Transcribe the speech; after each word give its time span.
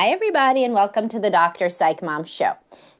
Hi, 0.00 0.08
everybody, 0.12 0.64
and 0.64 0.72
welcome 0.72 1.10
to 1.10 1.20
the 1.20 1.28
Dr. 1.28 1.68
Psych 1.68 2.02
Mom 2.02 2.24
Show. 2.24 2.54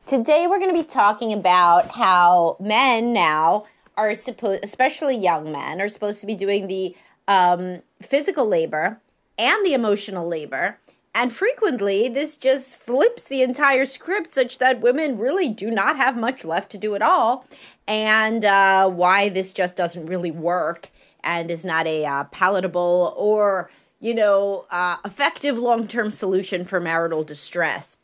Today, 0.04 0.46
we're 0.46 0.58
going 0.58 0.71
to 0.71 0.82
be 0.82 0.87
talking 0.87 1.32
about 1.32 1.92
how 1.92 2.58
men 2.60 3.14
now 3.14 3.64
are 3.96 4.14
supposed, 4.14 4.62
especially 4.62 5.16
young 5.16 5.50
men, 5.50 5.80
are 5.80 5.88
supposed 5.88 6.21
to 6.21 6.26
be 6.26 6.34
doing 6.34 6.66
the 6.66 6.94
um, 7.26 7.81
physical 8.03 8.46
labor 8.46 9.00
and 9.38 9.64
the 9.64 9.72
emotional 9.72 10.28
labor. 10.28 10.76
And 11.14 11.32
frequently, 11.32 12.10
this 12.10 12.36
just 12.36 12.76
flips 12.76 13.24
the 13.24 13.40
entire 13.40 13.87
script 13.87 14.30
such 14.30 14.58
that 14.58 14.82
women 14.82 15.17
really 15.17 15.48
do 15.48 15.71
not 15.71 15.96
have 15.96 16.19
much 16.19 16.45
left 16.45 16.70
to 16.73 16.77
do 16.77 16.95
at 16.95 17.01
all, 17.01 17.46
and 17.88 18.45
uh, 18.45 18.91
why 18.91 19.30
this 19.30 19.52
just 19.52 19.74
doesn't 19.74 20.05
really 20.05 20.32
work 20.32 20.91
and 21.24 21.51
is 21.51 21.64
not 21.64 21.87
a 21.87 22.05
uh, 22.05 22.24
palatable 22.24 23.14
or 23.16 23.70
you 24.00 24.14
know, 24.14 24.66
uh, 24.70 24.96
effective 25.04 25.59
long 25.59 25.86
term 25.86 26.10
solution 26.10 26.64
for 26.64 26.80
marital 26.80 27.22
distress. 27.22 27.98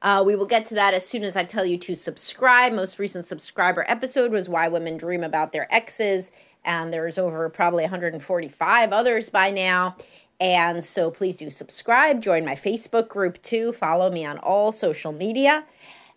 Uh, 0.00 0.22
we 0.26 0.34
will 0.34 0.46
get 0.46 0.66
to 0.66 0.74
that 0.74 0.94
as 0.94 1.06
soon 1.06 1.22
as 1.22 1.36
I 1.36 1.44
tell 1.44 1.64
you 1.64 1.78
to 1.78 1.94
subscribe. 1.94 2.72
Most 2.72 2.98
recent 2.98 3.26
subscriber 3.26 3.84
episode 3.86 4.32
was 4.32 4.48
Why 4.48 4.66
Women 4.66 4.96
Dream 4.96 5.22
About 5.22 5.52
Their 5.52 5.72
Exes, 5.72 6.32
and 6.64 6.92
there's 6.92 7.18
over 7.18 7.48
probably 7.50 7.84
145 7.84 8.92
others 8.92 9.30
by 9.30 9.50
now. 9.52 9.96
And 10.40 10.84
so 10.84 11.10
please 11.10 11.36
do 11.36 11.50
subscribe, 11.50 12.20
join 12.20 12.44
my 12.44 12.56
Facebook 12.56 13.08
group 13.08 13.40
too, 13.42 13.72
follow 13.74 14.10
me 14.10 14.24
on 14.24 14.38
all 14.38 14.72
social 14.72 15.12
media. 15.12 15.64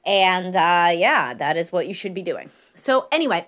And 0.04 0.56
uh, 0.56 0.92
yeah, 0.96 1.36
that 1.36 1.58
is 1.58 1.72
what 1.72 1.88
you 1.88 1.94
should 1.94 2.16
be 2.16 2.24
doing. 2.24 2.50
So, 2.74 3.08
anyway, 3.12 3.48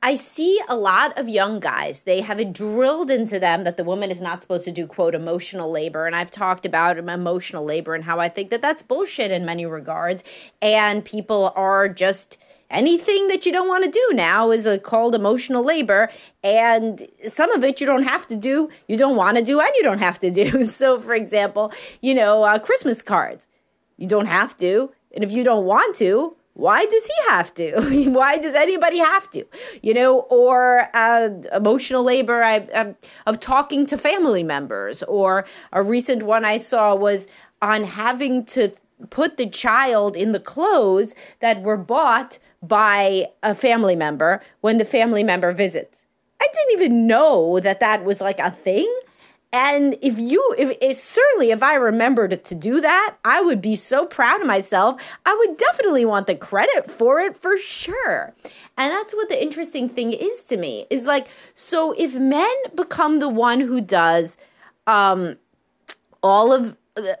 I 0.00 0.14
see 0.14 0.60
a 0.68 0.76
lot 0.76 1.18
of 1.18 1.28
young 1.28 1.58
guys, 1.58 2.02
they 2.02 2.20
have 2.20 2.38
it 2.38 2.52
drilled 2.52 3.10
into 3.10 3.40
them 3.40 3.64
that 3.64 3.76
the 3.76 3.82
woman 3.82 4.12
is 4.12 4.20
not 4.20 4.40
supposed 4.40 4.64
to 4.66 4.72
do, 4.72 4.86
quote, 4.86 5.14
emotional 5.14 5.72
labor. 5.72 6.06
And 6.06 6.14
I've 6.14 6.30
talked 6.30 6.64
about 6.64 6.98
emotional 6.98 7.64
labor 7.64 7.94
and 7.96 8.04
how 8.04 8.20
I 8.20 8.28
think 8.28 8.50
that 8.50 8.62
that's 8.62 8.82
bullshit 8.82 9.32
in 9.32 9.44
many 9.44 9.66
regards. 9.66 10.22
And 10.62 11.04
people 11.04 11.52
are 11.56 11.88
just 11.88 12.38
anything 12.70 13.26
that 13.28 13.44
you 13.44 13.50
don't 13.50 13.66
want 13.66 13.84
to 13.84 13.90
do 13.90 14.10
now 14.14 14.52
is 14.52 14.66
a, 14.66 14.78
called 14.78 15.14
emotional 15.14 15.64
labor 15.64 16.10
and 16.44 17.08
some 17.32 17.50
of 17.52 17.64
it 17.64 17.80
you 17.80 17.86
don't 17.86 18.02
have 18.02 18.26
to 18.26 18.36
do 18.36 18.68
you 18.88 18.96
don't 18.96 19.16
want 19.16 19.38
to 19.38 19.42
do 19.42 19.58
and 19.58 19.70
you 19.74 19.82
don't 19.82 20.00
have 20.00 20.20
to 20.20 20.30
do 20.30 20.66
so 20.68 21.00
for 21.00 21.14
example 21.14 21.72
you 22.02 22.14
know 22.14 22.42
uh, 22.42 22.58
christmas 22.58 23.00
cards 23.00 23.46
you 23.96 24.06
don't 24.06 24.26
have 24.26 24.54
to 24.54 24.92
and 25.14 25.24
if 25.24 25.32
you 25.32 25.42
don't 25.42 25.64
want 25.64 25.96
to 25.96 26.36
why 26.58 26.86
does 26.86 27.06
he 27.06 27.12
have 27.28 27.54
to? 27.54 28.10
Why 28.10 28.36
does 28.36 28.56
anybody 28.56 28.98
have 28.98 29.30
to? 29.30 29.44
You 29.80 29.94
know, 29.94 30.20
or 30.22 30.88
uh, 30.92 31.28
emotional 31.54 32.02
labor 32.02 32.42
I, 32.42 32.58
uh, 32.74 32.94
of 33.26 33.38
talking 33.38 33.86
to 33.86 33.96
family 33.96 34.42
members, 34.42 35.04
or 35.04 35.46
a 35.72 35.84
recent 35.84 36.24
one 36.24 36.44
I 36.44 36.58
saw 36.58 36.96
was 36.96 37.28
on 37.62 37.84
having 37.84 38.44
to 38.46 38.72
put 39.10 39.36
the 39.36 39.48
child 39.48 40.16
in 40.16 40.32
the 40.32 40.40
clothes 40.40 41.14
that 41.38 41.62
were 41.62 41.76
bought 41.76 42.40
by 42.60 43.26
a 43.44 43.54
family 43.54 43.94
member 43.94 44.40
when 44.60 44.78
the 44.78 44.84
family 44.84 45.22
member 45.22 45.52
visits. 45.52 46.06
I 46.40 46.48
didn't 46.52 46.80
even 46.80 47.06
know 47.06 47.60
that 47.60 47.78
that 47.78 48.04
was 48.04 48.20
like 48.20 48.40
a 48.40 48.50
thing. 48.50 48.92
And 49.52 49.96
if 50.02 50.18
you, 50.18 50.54
if, 50.58 50.98
certainly 50.98 51.50
if 51.50 51.62
I 51.62 51.74
remembered 51.74 52.44
to 52.44 52.54
do 52.54 52.82
that, 52.82 53.16
I 53.24 53.40
would 53.40 53.62
be 53.62 53.76
so 53.76 54.04
proud 54.04 54.42
of 54.42 54.46
myself. 54.46 55.00
I 55.24 55.34
would 55.34 55.56
definitely 55.56 56.04
want 56.04 56.26
the 56.26 56.34
credit 56.34 56.90
for 56.90 57.18
it 57.20 57.34
for 57.34 57.56
sure. 57.56 58.34
And 58.76 58.92
that's 58.92 59.14
what 59.14 59.30
the 59.30 59.42
interesting 59.42 59.88
thing 59.88 60.12
is 60.12 60.42
to 60.44 60.58
me 60.58 60.86
is 60.90 61.04
like, 61.04 61.28
so 61.54 61.92
if 61.92 62.14
men 62.14 62.54
become 62.74 63.20
the 63.20 63.28
one 63.28 63.60
who 63.60 63.80
does 63.80 64.36
um, 64.86 65.38
all 66.22 66.52
of 66.52 66.76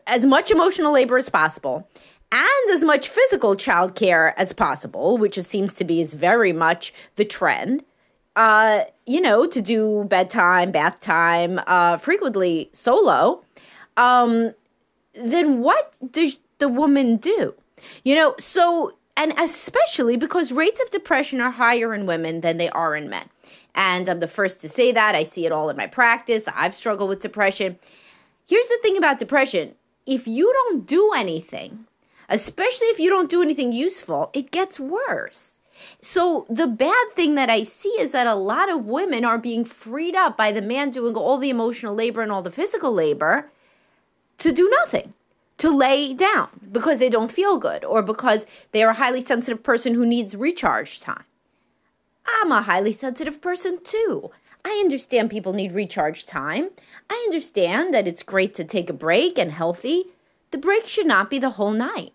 as 0.06 0.26
much 0.26 0.50
emotional 0.50 0.92
labor 0.92 1.16
as 1.16 1.28
possible 1.28 1.88
and 2.30 2.70
as 2.70 2.84
much 2.84 3.08
physical 3.08 3.56
childcare 3.56 4.34
as 4.36 4.52
possible, 4.52 5.16
which 5.16 5.38
it 5.38 5.46
seems 5.46 5.74
to 5.74 5.84
be 5.84 6.00
is 6.02 6.14
very 6.14 6.52
much 6.52 6.92
the 7.16 7.24
trend 7.24 7.84
uh, 8.38 8.84
you 9.04 9.20
know, 9.20 9.46
to 9.46 9.60
do 9.60 10.04
bedtime, 10.04 10.70
bath 10.70 11.00
time, 11.00 11.60
uh, 11.66 11.98
frequently 11.98 12.70
solo, 12.72 13.42
um, 13.96 14.54
then 15.12 15.58
what 15.58 15.92
does 16.12 16.36
the 16.58 16.68
woman 16.68 17.16
do? 17.16 17.52
You 18.04 18.14
know, 18.14 18.36
so, 18.38 18.92
and 19.16 19.34
especially 19.40 20.16
because 20.16 20.52
rates 20.52 20.80
of 20.80 20.88
depression 20.90 21.40
are 21.40 21.50
higher 21.50 21.92
in 21.92 22.06
women 22.06 22.40
than 22.40 22.58
they 22.58 22.70
are 22.70 22.94
in 22.94 23.10
men. 23.10 23.28
And 23.74 24.08
I'm 24.08 24.20
the 24.20 24.28
first 24.28 24.60
to 24.60 24.68
say 24.68 24.92
that. 24.92 25.16
I 25.16 25.24
see 25.24 25.44
it 25.44 25.50
all 25.50 25.68
in 25.68 25.76
my 25.76 25.88
practice. 25.88 26.44
I've 26.54 26.76
struggled 26.76 27.08
with 27.08 27.20
depression. 27.20 27.76
Here's 28.46 28.68
the 28.68 28.78
thing 28.82 28.96
about 28.96 29.18
depression 29.18 29.74
if 30.06 30.28
you 30.28 30.52
don't 30.52 30.86
do 30.86 31.12
anything, 31.12 31.86
especially 32.28 32.86
if 32.86 33.00
you 33.00 33.10
don't 33.10 33.28
do 33.28 33.42
anything 33.42 33.72
useful, 33.72 34.30
it 34.32 34.52
gets 34.52 34.78
worse. 34.78 35.57
So 36.00 36.46
the 36.48 36.66
bad 36.66 37.06
thing 37.14 37.34
that 37.34 37.50
I 37.50 37.62
see 37.62 37.90
is 37.98 38.12
that 38.12 38.26
a 38.26 38.34
lot 38.34 38.70
of 38.70 38.86
women 38.86 39.24
are 39.24 39.38
being 39.38 39.64
freed 39.64 40.14
up 40.14 40.36
by 40.36 40.52
the 40.52 40.62
man 40.62 40.90
doing 40.90 41.14
all 41.14 41.38
the 41.38 41.50
emotional 41.50 41.94
labor 41.94 42.22
and 42.22 42.32
all 42.32 42.42
the 42.42 42.50
physical 42.50 42.92
labor 42.92 43.50
to 44.38 44.52
do 44.52 44.68
nothing, 44.80 45.14
to 45.58 45.70
lay 45.70 46.14
down 46.14 46.48
because 46.70 46.98
they 46.98 47.10
don't 47.10 47.32
feel 47.32 47.58
good 47.58 47.84
or 47.84 48.02
because 48.02 48.46
they 48.72 48.82
are 48.82 48.90
a 48.90 48.94
highly 48.94 49.20
sensitive 49.20 49.62
person 49.62 49.94
who 49.94 50.06
needs 50.06 50.36
recharge 50.36 51.00
time. 51.00 51.24
I'm 52.26 52.52
a 52.52 52.62
highly 52.62 52.92
sensitive 52.92 53.40
person 53.40 53.78
too. 53.82 54.30
I 54.64 54.80
understand 54.80 55.30
people 55.30 55.52
need 55.52 55.72
recharge 55.72 56.26
time. 56.26 56.70
I 57.08 57.22
understand 57.26 57.94
that 57.94 58.06
it's 58.06 58.22
great 58.22 58.54
to 58.54 58.64
take 58.64 58.90
a 58.90 58.92
break 58.92 59.38
and 59.38 59.52
healthy. 59.52 60.06
The 60.50 60.58
break 60.58 60.88
should 60.88 61.06
not 61.06 61.30
be 61.30 61.38
the 61.38 61.50
whole 61.50 61.72
night 61.72 62.12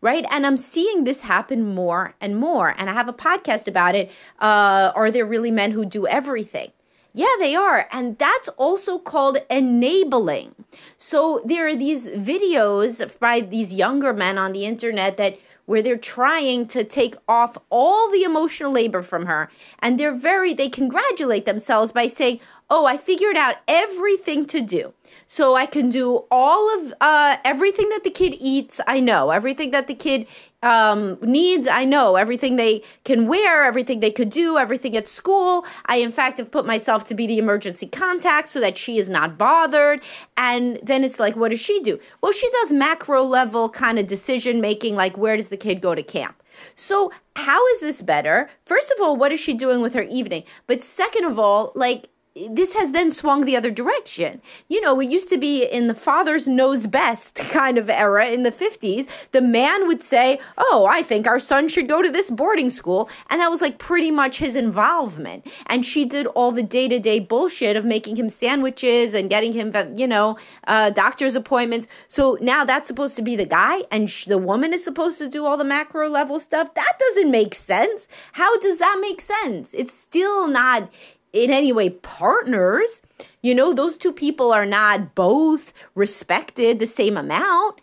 right? 0.00 0.24
And 0.30 0.46
I'm 0.46 0.56
seeing 0.56 1.04
this 1.04 1.22
happen 1.22 1.74
more 1.74 2.14
and 2.20 2.36
more. 2.36 2.74
And 2.76 2.88
I 2.90 2.92
have 2.92 3.08
a 3.08 3.12
podcast 3.12 3.66
about 3.66 3.94
it. 3.94 4.10
Uh, 4.40 4.92
are 4.94 5.10
there 5.10 5.26
really 5.26 5.50
men 5.50 5.72
who 5.72 5.84
do 5.84 6.06
everything? 6.06 6.72
Yeah, 7.12 7.34
they 7.38 7.54
are. 7.54 7.88
And 7.92 8.18
that's 8.18 8.50
also 8.50 8.98
called 8.98 9.38
enabling. 9.48 10.54
So 10.98 11.40
there 11.46 11.66
are 11.66 11.74
these 11.74 12.08
videos 12.08 13.18
by 13.18 13.40
these 13.40 13.72
younger 13.72 14.12
men 14.12 14.36
on 14.36 14.52
the 14.52 14.66
internet 14.66 15.16
that 15.16 15.38
where 15.66 15.82
they're 15.82 15.96
trying 15.96 16.66
to 16.66 16.82
take 16.82 17.14
off 17.28 17.58
all 17.70 18.10
the 18.10 18.22
emotional 18.22 18.72
labor 18.72 19.02
from 19.02 19.26
her 19.26 19.50
and 19.80 20.00
they're 20.00 20.14
very 20.14 20.54
they 20.54 20.68
congratulate 20.68 21.44
themselves 21.44 21.92
by 21.92 22.08
saying 22.08 22.40
oh 22.70 22.86
i 22.86 22.96
figured 22.96 23.36
out 23.36 23.56
everything 23.68 24.46
to 24.46 24.60
do 24.60 24.92
so 25.26 25.56
I 25.56 25.66
can 25.66 25.88
do 25.90 26.24
all 26.30 26.78
of 26.78 26.94
uh, 27.00 27.36
everything 27.44 27.88
that 27.90 28.04
the 28.04 28.10
kid 28.10 28.36
eats. 28.38 28.80
I 28.86 29.00
know 29.00 29.30
everything 29.30 29.70
that 29.72 29.88
the 29.88 29.94
kid 29.94 30.26
um, 30.62 31.18
needs. 31.20 31.68
I 31.68 31.84
know 31.84 32.16
everything 32.16 32.56
they 32.56 32.82
can 33.04 33.26
wear, 33.26 33.64
everything 33.64 34.00
they 34.00 34.10
could 34.10 34.30
do, 34.30 34.56
everything 34.56 34.96
at 34.96 35.08
school. 35.08 35.64
I, 35.86 35.96
in 35.96 36.12
fact, 36.12 36.38
have 36.38 36.50
put 36.50 36.66
myself 36.66 37.04
to 37.04 37.14
be 37.14 37.26
the 37.26 37.38
emergency 37.38 37.86
contact 37.86 38.48
so 38.48 38.60
that 38.60 38.78
she 38.78 38.98
is 38.98 39.10
not 39.10 39.36
bothered. 39.36 40.00
And 40.36 40.78
then 40.82 41.04
it's 41.04 41.18
like, 41.18 41.36
what 41.36 41.50
does 41.50 41.60
she 41.60 41.80
do? 41.82 41.98
Well, 42.20 42.32
she 42.32 42.48
does 42.50 42.72
macro 42.72 43.22
level 43.22 43.68
kind 43.68 43.98
of 43.98 44.06
decision 44.06 44.60
making, 44.60 44.94
like 44.94 45.16
where 45.16 45.36
does 45.36 45.48
the 45.48 45.55
kid 45.56 45.80
go 45.80 45.94
to 45.94 46.02
camp? 46.02 46.42
So, 46.74 47.12
how 47.34 47.66
is 47.68 47.80
this 47.80 48.02
better? 48.02 48.48
First 48.64 48.90
of 48.90 49.02
all, 49.02 49.16
what 49.16 49.32
is 49.32 49.40
she 49.40 49.54
doing 49.54 49.80
with 49.80 49.94
her 49.94 50.02
evening? 50.02 50.44
But 50.66 50.82
second 50.82 51.24
of 51.24 51.38
all, 51.38 51.72
like, 51.74 52.08
this 52.50 52.74
has 52.74 52.92
then 52.92 53.10
swung 53.10 53.44
the 53.44 53.56
other 53.56 53.70
direction. 53.70 54.42
You 54.68 54.80
know, 54.80 55.00
it 55.00 55.08
used 55.08 55.28
to 55.30 55.38
be 55.38 55.64
in 55.64 55.88
the 55.88 55.94
father's 55.94 56.46
knows 56.46 56.86
best 56.86 57.36
kind 57.36 57.78
of 57.78 57.88
era 57.88 58.26
in 58.26 58.42
the 58.42 58.52
50s. 58.52 59.06
The 59.32 59.40
man 59.40 59.86
would 59.86 60.02
say, 60.02 60.38
Oh, 60.58 60.86
I 60.90 61.02
think 61.02 61.26
our 61.26 61.38
son 61.38 61.68
should 61.68 61.88
go 61.88 62.02
to 62.02 62.10
this 62.10 62.30
boarding 62.30 62.68
school. 62.70 63.08
And 63.30 63.40
that 63.40 63.50
was 63.50 63.60
like 63.60 63.78
pretty 63.78 64.10
much 64.10 64.38
his 64.38 64.54
involvement. 64.54 65.46
And 65.66 65.84
she 65.84 66.04
did 66.04 66.26
all 66.28 66.52
the 66.52 66.62
day 66.62 66.88
to 66.88 66.98
day 66.98 67.20
bullshit 67.20 67.76
of 67.76 67.84
making 67.84 68.16
him 68.16 68.28
sandwiches 68.28 69.14
and 69.14 69.30
getting 69.30 69.52
him, 69.52 69.72
you 69.96 70.06
know, 70.06 70.36
uh, 70.66 70.90
doctor's 70.90 71.36
appointments. 71.36 71.86
So 72.08 72.36
now 72.40 72.64
that's 72.64 72.86
supposed 72.86 73.16
to 73.16 73.22
be 73.22 73.36
the 73.36 73.46
guy, 73.46 73.82
and 73.90 74.10
sh- 74.10 74.26
the 74.26 74.38
woman 74.38 74.74
is 74.74 74.84
supposed 74.84 75.18
to 75.18 75.28
do 75.28 75.46
all 75.46 75.56
the 75.56 75.64
macro 75.64 76.08
level 76.08 76.38
stuff. 76.38 76.74
That 76.74 76.92
doesn't 76.98 77.30
make 77.30 77.54
sense. 77.54 78.06
How 78.32 78.58
does 78.58 78.78
that 78.78 78.98
make 79.00 79.20
sense? 79.20 79.70
It's 79.72 79.94
still 79.94 80.48
not 80.48 80.90
in 81.32 81.50
any 81.50 81.72
way 81.72 81.90
partners. 81.90 83.02
You 83.42 83.54
know, 83.54 83.72
those 83.72 83.96
two 83.96 84.12
people 84.12 84.52
are 84.52 84.66
not 84.66 85.14
both 85.14 85.72
respected 85.94 86.78
the 86.78 86.86
same 86.86 87.16
amount. 87.16 87.80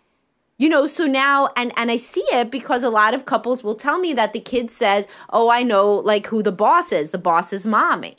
You 0.57 0.69
know, 0.69 0.88
so 0.88 1.06
now 1.06 1.50
and 1.57 1.74
and 1.75 1.92
I 1.92 1.98
see 1.98 2.25
it 2.31 2.51
because 2.51 2.84
a 2.84 2.90
lot 2.90 3.13
of 3.13 3.25
couples 3.25 3.63
will 3.63 3.75
tell 3.75 3.98
me 3.98 4.13
that 4.13 4.34
the 4.34 4.40
kid 4.40 4.69
says, 4.69 5.07
"Oh, 5.31 5.50
I 5.50 5.63
know 5.63 5.94
like 5.94 6.28
who 6.28 6.44
the 6.44 6.51
boss 6.51 6.92
is. 6.92 7.10
The 7.10 7.18
boss 7.18 7.51
is 7.51 7.66
mommy." 7.66 8.18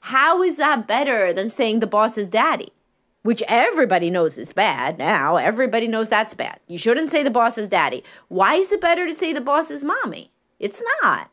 How 0.00 0.42
is 0.42 0.56
that 0.56 0.86
better 0.86 1.32
than 1.32 1.48
saying 1.48 1.80
the 1.80 1.86
boss 1.86 2.18
is 2.18 2.28
daddy? 2.28 2.72
Which 3.22 3.42
everybody 3.48 4.10
knows 4.10 4.36
is 4.36 4.52
bad 4.52 4.98
now. 4.98 5.36
Everybody 5.36 5.88
knows 5.88 6.08
that's 6.08 6.34
bad. 6.34 6.60
You 6.66 6.76
shouldn't 6.76 7.10
say 7.10 7.22
the 7.22 7.30
boss 7.30 7.56
is 7.56 7.70
daddy. 7.70 8.04
Why 8.28 8.56
is 8.56 8.70
it 8.70 8.82
better 8.82 9.06
to 9.06 9.14
say 9.14 9.32
the 9.32 9.40
boss 9.40 9.70
is 9.70 9.82
mommy? 9.82 10.30
It's 10.58 10.82
not. 11.02 11.30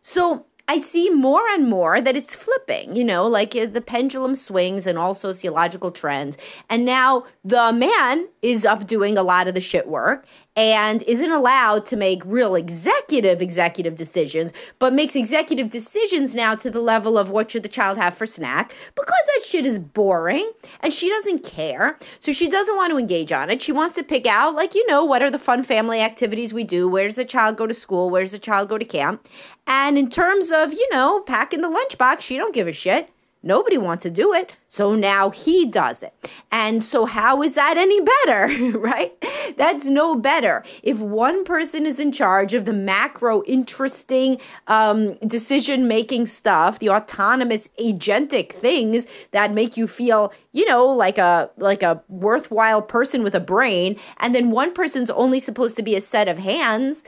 So 0.00 0.46
I 0.70 0.80
see 0.80 1.08
more 1.08 1.48
and 1.48 1.68
more 1.68 2.00
that 2.02 2.14
it's 2.14 2.34
flipping, 2.34 2.94
you 2.94 3.02
know, 3.02 3.26
like 3.26 3.56
uh, 3.56 3.66
the 3.66 3.80
pendulum 3.80 4.34
swings 4.34 4.86
and 4.86 4.98
all 4.98 5.14
sociological 5.14 5.90
trends. 5.90 6.36
And 6.68 6.84
now 6.84 7.24
the 7.42 7.72
man 7.72 8.28
is 8.42 8.66
up 8.66 8.86
doing 8.86 9.16
a 9.16 9.22
lot 9.22 9.48
of 9.48 9.54
the 9.54 9.62
shit 9.62 9.88
work 9.88 10.26
and 10.58 11.04
isn't 11.04 11.30
allowed 11.30 11.86
to 11.86 11.96
make 11.96 12.20
real 12.24 12.56
executive 12.56 13.40
executive 13.40 13.94
decisions, 13.94 14.50
but 14.80 14.92
makes 14.92 15.14
executive 15.14 15.70
decisions 15.70 16.34
now 16.34 16.56
to 16.56 16.68
the 16.68 16.80
level 16.80 17.16
of 17.16 17.30
what 17.30 17.48
should 17.48 17.62
the 17.62 17.68
child 17.68 17.96
have 17.96 18.18
for 18.18 18.26
snack 18.26 18.74
because 18.96 19.22
that 19.26 19.44
shit 19.46 19.64
is 19.64 19.78
boring 19.78 20.50
and 20.80 20.92
she 20.92 21.08
doesn't 21.08 21.44
care. 21.44 21.96
So 22.18 22.32
she 22.32 22.48
doesn't 22.48 22.74
want 22.74 22.90
to 22.90 22.98
engage 22.98 23.30
on 23.30 23.50
it. 23.50 23.62
She 23.62 23.70
wants 23.70 23.94
to 23.98 24.02
pick 24.02 24.26
out, 24.26 24.56
like, 24.56 24.74
you 24.74 24.84
know, 24.88 25.04
what 25.04 25.22
are 25.22 25.30
the 25.30 25.38
fun 25.38 25.62
family 25.62 26.00
activities 26.00 26.52
we 26.52 26.64
do? 26.64 26.88
Where 26.88 27.06
does 27.06 27.14
the 27.14 27.24
child 27.24 27.56
go 27.56 27.68
to 27.68 27.74
school? 27.74 28.10
Where 28.10 28.22
does 28.22 28.32
the 28.32 28.38
child 28.40 28.68
go 28.68 28.78
to 28.78 28.84
camp? 28.84 29.28
And 29.68 29.96
in 29.96 30.10
terms 30.10 30.50
of, 30.50 30.72
you 30.72 30.88
know, 30.90 31.20
packing 31.20 31.60
the 31.62 31.70
lunchbox, 31.70 32.22
she 32.22 32.36
don't 32.36 32.52
give 32.52 32.66
a 32.66 32.72
shit. 32.72 33.10
Nobody 33.42 33.78
wants 33.78 34.02
to 34.02 34.10
do 34.10 34.32
it. 34.32 34.52
So 34.66 34.94
now 34.94 35.30
he 35.30 35.64
does 35.64 36.02
it. 36.02 36.12
And 36.50 36.82
so 36.82 37.04
how 37.04 37.42
is 37.42 37.54
that 37.54 37.76
any 37.76 38.00
better, 38.00 38.78
right? 38.78 39.14
That's 39.56 39.86
no 39.86 40.14
better. 40.14 40.64
If 40.82 40.98
one 40.98 41.44
person 41.44 41.86
is 41.86 41.98
in 41.98 42.12
charge 42.12 42.54
of 42.54 42.64
the 42.64 42.72
macro 42.72 43.42
interesting 43.44 44.38
um, 44.66 45.14
decision 45.18 45.88
making 45.88 46.26
stuff, 46.26 46.78
the 46.78 46.90
autonomous 46.90 47.68
agentic 47.80 48.52
things 48.52 49.06
that 49.32 49.52
make 49.52 49.76
you 49.76 49.86
feel, 49.86 50.32
you 50.52 50.66
know, 50.66 50.86
like 50.86 51.18
a 51.18 51.50
like 51.56 51.82
a 51.82 52.02
worthwhile 52.08 52.82
person 52.82 53.22
with 53.22 53.34
a 53.34 53.40
brain, 53.40 53.98
and 54.18 54.34
then 54.34 54.50
one 54.50 54.72
person's 54.72 55.10
only 55.10 55.40
supposed 55.40 55.76
to 55.76 55.82
be 55.82 55.94
a 55.94 56.00
set 56.00 56.28
of 56.28 56.38
hands, 56.38 57.02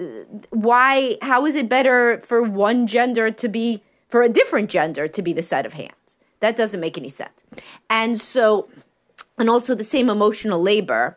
uh, 0.00 0.04
why 0.50 1.18
how 1.22 1.46
is 1.46 1.54
it 1.54 1.68
better 1.68 2.22
for 2.24 2.42
one 2.42 2.86
gender 2.86 3.30
to 3.30 3.48
be 3.48 3.82
for 4.12 4.20
a 4.20 4.28
different 4.28 4.68
gender 4.68 5.08
to 5.08 5.22
be 5.22 5.32
the 5.32 5.42
set 5.42 5.64
of 5.64 5.72
hands. 5.72 6.16
That 6.40 6.54
doesn't 6.54 6.80
make 6.80 6.98
any 6.98 7.08
sense. 7.08 7.44
And 7.88 8.20
so, 8.20 8.68
and 9.38 9.48
also 9.48 9.74
the 9.74 9.84
same 9.84 10.10
emotional 10.10 10.60
labor. 10.60 11.16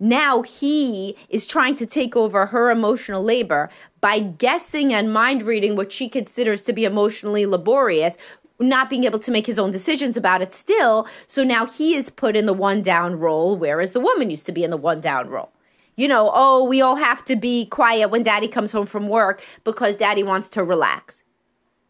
Now 0.00 0.42
he 0.42 1.16
is 1.28 1.46
trying 1.46 1.76
to 1.76 1.86
take 1.86 2.16
over 2.16 2.46
her 2.46 2.70
emotional 2.70 3.22
labor 3.22 3.70
by 4.00 4.18
guessing 4.18 4.92
and 4.92 5.12
mind 5.12 5.42
reading 5.42 5.76
what 5.76 5.92
she 5.92 6.08
considers 6.08 6.62
to 6.62 6.72
be 6.72 6.84
emotionally 6.84 7.46
laborious, 7.46 8.16
not 8.58 8.90
being 8.90 9.04
able 9.04 9.20
to 9.20 9.30
make 9.30 9.46
his 9.46 9.58
own 9.58 9.70
decisions 9.70 10.16
about 10.16 10.42
it 10.42 10.52
still. 10.52 11.06
So 11.26 11.44
now 11.44 11.66
he 11.66 11.94
is 11.94 12.10
put 12.10 12.36
in 12.36 12.46
the 12.46 12.52
one 12.52 12.82
down 12.82 13.18
role, 13.18 13.56
whereas 13.56 13.92
the 13.92 14.00
woman 14.00 14.30
used 14.30 14.46
to 14.46 14.52
be 14.52 14.64
in 14.64 14.70
the 14.70 14.76
one 14.76 15.00
down 15.00 15.28
role. 15.28 15.52
You 15.96 16.08
know, 16.08 16.32
oh, 16.34 16.64
we 16.64 16.80
all 16.80 16.96
have 16.96 17.24
to 17.26 17.36
be 17.36 17.66
quiet 17.66 18.10
when 18.10 18.24
daddy 18.24 18.48
comes 18.48 18.72
home 18.72 18.86
from 18.86 19.08
work 19.08 19.42
because 19.62 19.94
daddy 19.94 20.24
wants 20.24 20.48
to 20.50 20.64
relax. 20.64 21.22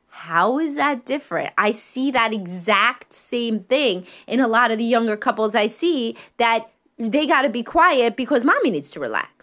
How 0.09 0.59
is 0.59 0.77
that 0.77 1.07
different? 1.07 1.53
I 1.59 1.71
see 1.71 2.11
that 2.11 2.33
exact 2.33 3.13
same 3.15 3.61
thing 3.61 4.07
in 4.27 4.41
a 4.41 4.49
lot 4.49 4.71
of 4.71 4.79
the 4.79 4.85
younger 4.85 5.17
couples 5.17 5.55
I 5.55 5.67
see 5.69 6.17
that 6.37 6.71
they 6.99 7.27
got 7.27 7.43
to 7.43 7.49
be 7.49 7.63
quiet 7.63 8.17
because 8.17 8.45
mommy 8.45 8.71
needs 8.71 8.91
to 8.91 9.01
relax 9.01 9.35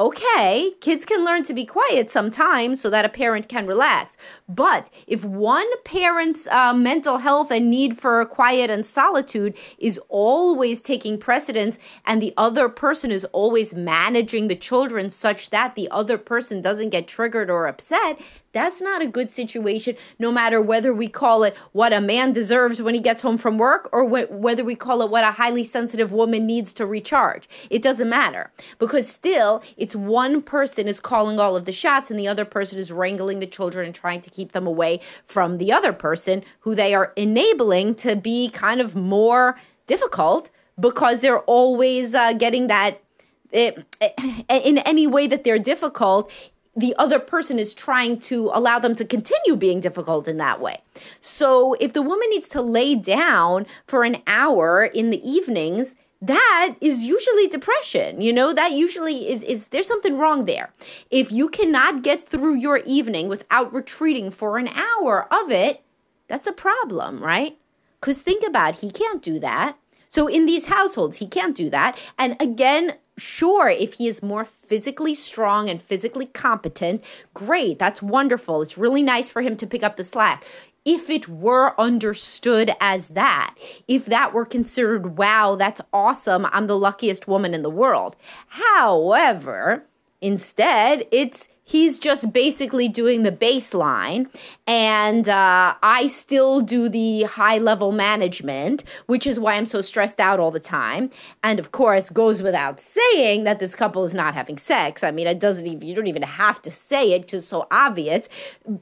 okay, 0.00 0.70
kids 0.80 1.04
can 1.04 1.24
learn 1.24 1.42
to 1.42 1.52
be 1.52 1.66
quiet 1.66 2.08
sometimes 2.08 2.80
so 2.80 2.88
that 2.88 3.04
a 3.04 3.08
parent 3.08 3.48
can 3.48 3.66
relax. 3.66 4.16
But 4.48 4.90
if 5.08 5.24
one 5.24 5.66
parent's 5.82 6.46
uh, 6.46 6.72
mental 6.72 7.18
health 7.18 7.50
and 7.50 7.68
need 7.68 7.98
for 7.98 8.24
quiet 8.26 8.70
and 8.70 8.86
solitude 8.86 9.56
is 9.78 9.98
always 10.08 10.80
taking 10.80 11.18
precedence 11.18 11.78
and 12.06 12.22
the 12.22 12.32
other 12.36 12.68
person 12.68 13.10
is 13.10 13.24
always 13.32 13.74
managing 13.74 14.46
the 14.46 14.54
children 14.54 15.10
such 15.10 15.50
that 15.50 15.74
the 15.74 15.90
other 15.90 16.16
person 16.16 16.62
doesn't 16.62 16.90
get 16.90 17.08
triggered 17.08 17.50
or 17.50 17.66
upset, 17.66 18.20
that's 18.52 18.80
not 18.80 19.02
a 19.02 19.06
good 19.06 19.30
situation, 19.30 19.96
no 20.18 20.32
matter 20.32 20.60
whether 20.60 20.94
we 20.94 21.08
call 21.08 21.42
it 21.42 21.54
what 21.72 21.92
a 21.92 22.00
man 22.00 22.32
deserves 22.32 22.80
when 22.80 22.94
he 22.94 23.00
gets 23.00 23.22
home 23.22 23.36
from 23.36 23.58
work 23.58 23.88
or 23.92 24.08
wh- 24.08 24.30
whether 24.30 24.64
we 24.64 24.74
call 24.74 25.02
it 25.02 25.10
what 25.10 25.24
a 25.24 25.32
highly 25.32 25.64
sensitive 25.64 26.12
woman 26.12 26.46
needs 26.46 26.72
to 26.74 26.86
recharge. 26.86 27.48
It 27.68 27.82
doesn't 27.82 28.08
matter 28.08 28.50
because 28.78 29.08
still 29.08 29.62
it's 29.76 29.94
one 29.94 30.40
person 30.40 30.88
is 30.88 30.98
calling 30.98 31.38
all 31.38 31.56
of 31.56 31.66
the 31.66 31.72
shots 31.72 32.10
and 32.10 32.18
the 32.18 32.28
other 32.28 32.44
person 32.44 32.78
is 32.78 32.90
wrangling 32.90 33.40
the 33.40 33.46
children 33.46 33.86
and 33.86 33.94
trying 33.94 34.22
to 34.22 34.30
keep 34.30 34.52
them 34.52 34.66
away 34.66 35.00
from 35.24 35.58
the 35.58 35.72
other 35.72 35.92
person 35.92 36.42
who 36.60 36.74
they 36.74 36.94
are 36.94 37.12
enabling 37.16 37.94
to 37.96 38.16
be 38.16 38.48
kind 38.48 38.80
of 38.80 38.96
more 38.96 39.58
difficult 39.86 40.50
because 40.80 41.20
they're 41.20 41.40
always 41.40 42.14
uh, 42.14 42.32
getting 42.32 42.68
that 42.68 43.02
it, 43.50 43.84
eh, 44.00 44.10
eh, 44.48 44.58
in 44.58 44.78
any 44.78 45.06
way 45.06 45.26
that 45.26 45.44
they're 45.44 45.58
difficult 45.58 46.30
the 46.78 46.94
other 46.96 47.18
person 47.18 47.58
is 47.58 47.74
trying 47.74 48.20
to 48.20 48.50
allow 48.54 48.78
them 48.78 48.94
to 48.94 49.04
continue 49.04 49.56
being 49.56 49.80
difficult 49.80 50.28
in 50.28 50.36
that 50.36 50.60
way. 50.60 50.80
So 51.20 51.74
if 51.80 51.92
the 51.92 52.02
woman 52.02 52.28
needs 52.30 52.48
to 52.50 52.62
lay 52.62 52.94
down 52.94 53.66
for 53.86 54.04
an 54.04 54.22
hour 54.26 54.84
in 54.84 55.10
the 55.10 55.28
evenings, 55.28 55.96
that 56.20 56.74
is 56.80 57.04
usually 57.04 57.46
depression 57.46 58.20
you 58.20 58.32
know? 58.32 58.52
That 58.52 58.72
usually 58.72 59.28
is 59.28 59.42
is 59.42 59.68
there's 59.68 59.86
something 59.86 60.18
wrong 60.18 60.46
there. 60.46 60.72
If 61.10 61.30
you 61.30 61.48
cannot 61.48 62.02
get 62.02 62.26
through 62.26 62.54
your 62.56 62.78
evening 62.78 63.28
without 63.28 63.72
retreating 63.72 64.30
for 64.30 64.58
an 64.58 64.68
hour 64.68 65.32
of 65.32 65.50
it 65.50 65.82
that's 66.26 66.46
a 66.46 66.52
problem 66.52 67.22
right? 67.22 67.56
Because 68.00 68.20
think 68.20 68.46
about 68.46 68.74
it, 68.74 68.80
he 68.80 68.90
can't 68.90 69.22
do 69.22 69.38
that. 69.40 69.76
So 70.08 70.26
in 70.26 70.46
these 70.46 70.66
households 70.66 71.18
he 71.18 71.28
can't 71.28 71.56
do 71.56 71.70
that. 71.70 71.96
And 72.18 72.36
again 72.40 72.96
Sure, 73.18 73.68
if 73.68 73.94
he 73.94 74.06
is 74.06 74.22
more 74.22 74.44
physically 74.44 75.14
strong 75.14 75.68
and 75.68 75.82
physically 75.82 76.26
competent, 76.26 77.02
great, 77.34 77.78
that's 77.78 78.00
wonderful. 78.00 78.62
It's 78.62 78.78
really 78.78 79.02
nice 79.02 79.28
for 79.28 79.42
him 79.42 79.56
to 79.56 79.66
pick 79.66 79.82
up 79.82 79.96
the 79.96 80.04
slack. 80.04 80.44
If 80.84 81.10
it 81.10 81.28
were 81.28 81.78
understood 81.78 82.70
as 82.80 83.08
that, 83.08 83.54
if 83.88 84.06
that 84.06 84.32
were 84.32 84.46
considered, 84.46 85.18
wow, 85.18 85.56
that's 85.56 85.80
awesome, 85.92 86.46
I'm 86.52 86.68
the 86.68 86.78
luckiest 86.78 87.26
woman 87.26 87.54
in 87.54 87.62
the 87.62 87.70
world. 87.70 88.16
However, 88.46 89.84
instead, 90.20 91.06
it's 91.10 91.48
he's 91.68 91.98
just 91.98 92.32
basically 92.32 92.88
doing 92.88 93.22
the 93.22 93.32
baseline 93.32 94.28
and 94.66 95.28
uh, 95.28 95.74
i 95.82 96.06
still 96.06 96.60
do 96.60 96.88
the 96.88 97.24
high 97.24 97.58
level 97.58 97.92
management 97.92 98.84
which 99.06 99.26
is 99.26 99.38
why 99.38 99.54
i'm 99.54 99.66
so 99.66 99.80
stressed 99.80 100.20
out 100.20 100.40
all 100.40 100.50
the 100.50 100.60
time. 100.60 101.10
And 101.42 101.58
of 101.58 101.72
course 101.72 102.10
goes 102.10 102.42
without 102.42 102.80
saying 102.80 103.44
that 103.44 103.58
this 103.58 103.74
couple 103.74 104.04
is 104.04 104.14
not 104.14 104.34
having 104.34 104.58
sex. 104.58 105.02
I 105.02 105.10
mean 105.10 105.26
it 105.26 105.40
doesn't 105.40 105.66
even 105.66 105.86
you 105.86 105.94
don't 105.94 106.06
even 106.06 106.22
have 106.22 106.62
to 106.62 106.70
say 106.70 107.12
it 107.12 107.22
because 107.22 107.40
it's 107.40 107.48
so 107.48 107.66
obvious. 107.70 108.28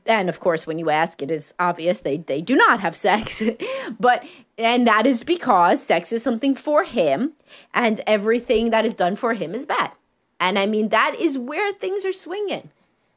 And 0.06 0.28
of 0.28 0.40
course 0.40 0.66
when 0.66 0.78
you 0.78 0.90
ask 0.90 1.22
it 1.22 1.30
is 1.30 1.54
obvious 1.58 2.00
they, 2.00 2.18
they 2.18 2.42
do 2.42 2.56
not 2.56 2.80
have 2.80 2.96
sex. 2.96 3.42
But 4.00 4.24
and 4.58 4.86
that 4.86 5.06
is 5.06 5.22
because 5.22 5.82
sex 5.82 6.12
is 6.12 6.22
something 6.22 6.54
for 6.54 6.84
him 6.84 7.32
and 7.72 8.00
everything 8.06 8.70
that 8.70 8.84
is 8.84 8.94
done 8.94 9.16
for 9.16 9.34
him 9.34 9.54
is 9.54 9.64
bad. 9.64 9.92
And 10.40 10.58
I 10.58 10.66
mean, 10.66 10.88
that 10.90 11.16
is 11.18 11.38
where 11.38 11.72
things 11.72 12.04
are 12.04 12.12
swinging. 12.12 12.70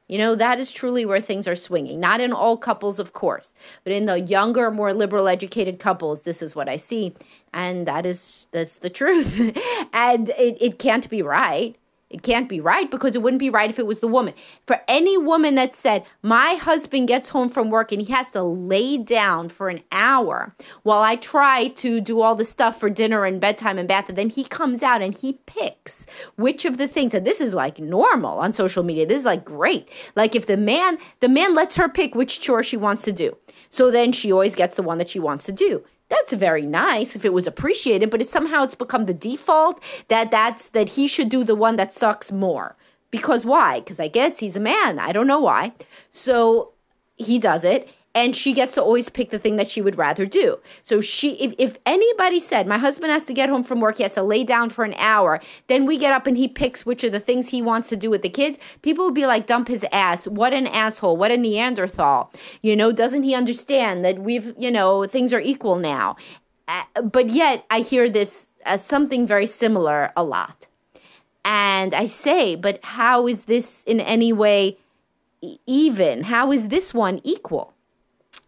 You 0.09 0.17
know, 0.17 0.35
that 0.35 0.59
is 0.59 0.71
truly 0.71 1.05
where 1.05 1.21
things 1.21 1.47
are 1.47 1.55
swinging. 1.55 1.99
Not 1.99 2.19
in 2.19 2.33
all 2.33 2.57
couples, 2.57 2.99
of 2.99 3.13
course, 3.13 3.53
but 3.83 3.93
in 3.93 4.07
the 4.07 4.19
younger, 4.19 4.71
more 4.71 4.91
liberal 4.93 5.27
educated 5.27 5.79
couples, 5.79 6.21
this 6.21 6.41
is 6.41 6.55
what 6.55 6.67
I 6.67 6.77
see. 6.77 7.13
And 7.53 7.87
that 7.87 8.07
is, 8.07 8.47
that's 8.51 8.77
the 8.77 8.89
truth. 8.89 9.39
and 9.93 10.29
it, 10.29 10.57
it 10.59 10.79
can't 10.79 11.07
be 11.09 11.21
right. 11.21 11.77
It 12.09 12.23
can't 12.23 12.49
be 12.49 12.59
right 12.59 12.89
because 12.89 13.15
it 13.15 13.21
wouldn't 13.21 13.39
be 13.39 13.51
right 13.51 13.69
if 13.69 13.77
it 13.77 13.85
was 13.85 13.99
the 13.99 14.07
woman. 14.07 14.33
For 14.65 14.81
any 14.87 15.15
woman 15.15 15.53
that 15.55 15.75
said, 15.75 16.05
My 16.23 16.55
husband 16.55 17.07
gets 17.07 17.29
home 17.29 17.49
from 17.49 17.69
work 17.69 17.91
and 17.91 18.01
he 18.01 18.11
has 18.11 18.27
to 18.31 18.41
lay 18.41 18.97
down 18.97 19.49
for 19.49 19.69
an 19.69 19.81
hour 19.91 20.55
while 20.81 21.01
I 21.03 21.17
try 21.17 21.67
to 21.67 22.01
do 22.01 22.21
all 22.21 22.33
the 22.33 22.45
stuff 22.45 22.79
for 22.79 22.89
dinner 22.89 23.25
and 23.25 23.39
bedtime 23.39 23.77
and 23.77 23.87
bath, 23.87 24.09
and 24.09 24.17
then 24.17 24.29
he 24.29 24.43
comes 24.43 24.81
out 24.81 25.03
and 25.03 25.13
he 25.13 25.33
picks 25.45 26.07
which 26.35 26.65
of 26.65 26.77
the 26.77 26.87
things, 26.87 27.13
and 27.13 27.27
this 27.27 27.39
is 27.39 27.53
like 27.53 27.77
normal 27.77 28.39
on 28.39 28.53
social 28.53 28.81
media. 28.81 29.05
This 29.05 29.19
is 29.19 29.25
like 29.25 29.45
great. 29.45 29.87
Like 30.15 30.35
if 30.35 30.47
the 30.47 30.57
man, 30.57 30.97
the 31.19 31.29
man 31.29 31.53
lets 31.53 31.75
her 31.75 31.87
pick 31.87 32.15
which 32.15 32.39
chore 32.39 32.63
she 32.63 32.77
wants 32.77 33.03
to 33.03 33.11
do. 33.11 33.37
So 33.69 33.91
then 33.91 34.11
she 34.11 34.31
always 34.31 34.55
gets 34.55 34.75
the 34.75 34.83
one 34.83 34.97
that 34.97 35.09
she 35.09 35.19
wants 35.19 35.45
to 35.45 35.51
do 35.51 35.83
that's 36.09 36.33
very 36.33 36.65
nice 36.65 37.15
if 37.15 37.23
it 37.23 37.33
was 37.33 37.47
appreciated 37.47 38.09
but 38.09 38.21
it 38.21 38.29
somehow 38.29 38.63
it's 38.63 38.75
become 38.75 39.05
the 39.05 39.13
default 39.13 39.81
that 40.07 40.31
that's 40.31 40.69
that 40.69 40.89
he 40.89 41.07
should 41.07 41.29
do 41.29 41.43
the 41.43 41.55
one 41.55 41.75
that 41.77 41.93
sucks 41.93 42.31
more. 42.31 42.75
Because 43.11 43.45
why? 43.45 43.79
Because 43.79 43.99
i 43.99 44.07
guess 44.07 44.39
he's 44.39 44.55
a 44.55 44.59
man. 44.59 44.99
I 44.99 45.11
don't 45.11 45.27
know 45.27 45.39
why. 45.39 45.73
So 46.11 46.73
he 47.15 47.39
does 47.39 47.63
it 47.63 47.89
and 48.15 48.35
she 48.35 48.53
gets 48.53 48.73
to 48.73 48.81
always 48.81 49.07
pick 49.07 49.29
the 49.29 49.39
thing 49.39 49.55
that 49.57 49.69
she 49.69 49.81
would 49.81 49.97
rather 49.97 50.25
do. 50.25 50.57
So 50.83 50.99
she 50.99 51.33
if, 51.35 51.53
if 51.57 51.77
anybody 51.85 52.39
said 52.39 52.67
my 52.67 52.77
husband 52.77 53.11
has 53.11 53.25
to 53.25 53.33
get 53.33 53.49
home 53.49 53.63
from 53.63 53.79
work, 53.79 53.97
he 53.97 54.03
has 54.03 54.13
to 54.13 54.23
lay 54.23 54.43
down 54.43 54.69
for 54.69 54.83
an 54.83 54.95
hour, 54.97 55.39
then 55.67 55.85
we 55.85 55.97
get 55.97 56.13
up 56.13 56.25
and 56.25 56.35
he 56.35 56.47
picks 56.47 56.85
which 56.85 57.03
of 57.03 57.11
the 57.11 57.19
things 57.19 57.49
he 57.49 57.61
wants 57.61 57.89
to 57.89 57.95
do 57.95 58.09
with 58.09 58.21
the 58.21 58.29
kids, 58.29 58.57
people 58.81 59.05
would 59.05 59.13
be 59.13 59.25
like 59.25 59.45
dump 59.45 59.67
his 59.67 59.85
ass. 59.91 60.27
What 60.27 60.53
an 60.53 60.67
asshole. 60.67 61.17
What 61.17 61.31
a 61.31 61.37
Neanderthal. 61.37 62.31
You 62.61 62.75
know, 62.75 62.91
doesn't 62.91 63.23
he 63.23 63.35
understand 63.35 64.03
that 64.05 64.19
we've, 64.19 64.53
you 64.57 64.71
know, 64.71 65.05
things 65.05 65.31
are 65.33 65.39
equal 65.39 65.75
now. 65.75 66.15
Uh, 66.67 67.01
but 67.01 67.29
yet 67.29 67.65
I 67.69 67.81
hear 67.81 68.09
this 68.09 68.51
as 68.65 68.83
something 68.83 69.25
very 69.25 69.47
similar 69.47 70.11
a 70.17 70.23
lot. 70.23 70.67
And 71.45 71.93
I 71.93 72.05
say, 72.05 72.55
but 72.55 72.79
how 72.83 73.27
is 73.27 73.45
this 73.45 73.83
in 73.83 73.99
any 73.99 74.33
way 74.33 74.77
even? 75.65 76.23
How 76.23 76.51
is 76.51 76.67
this 76.67 76.93
one 76.93 77.21
equal? 77.23 77.73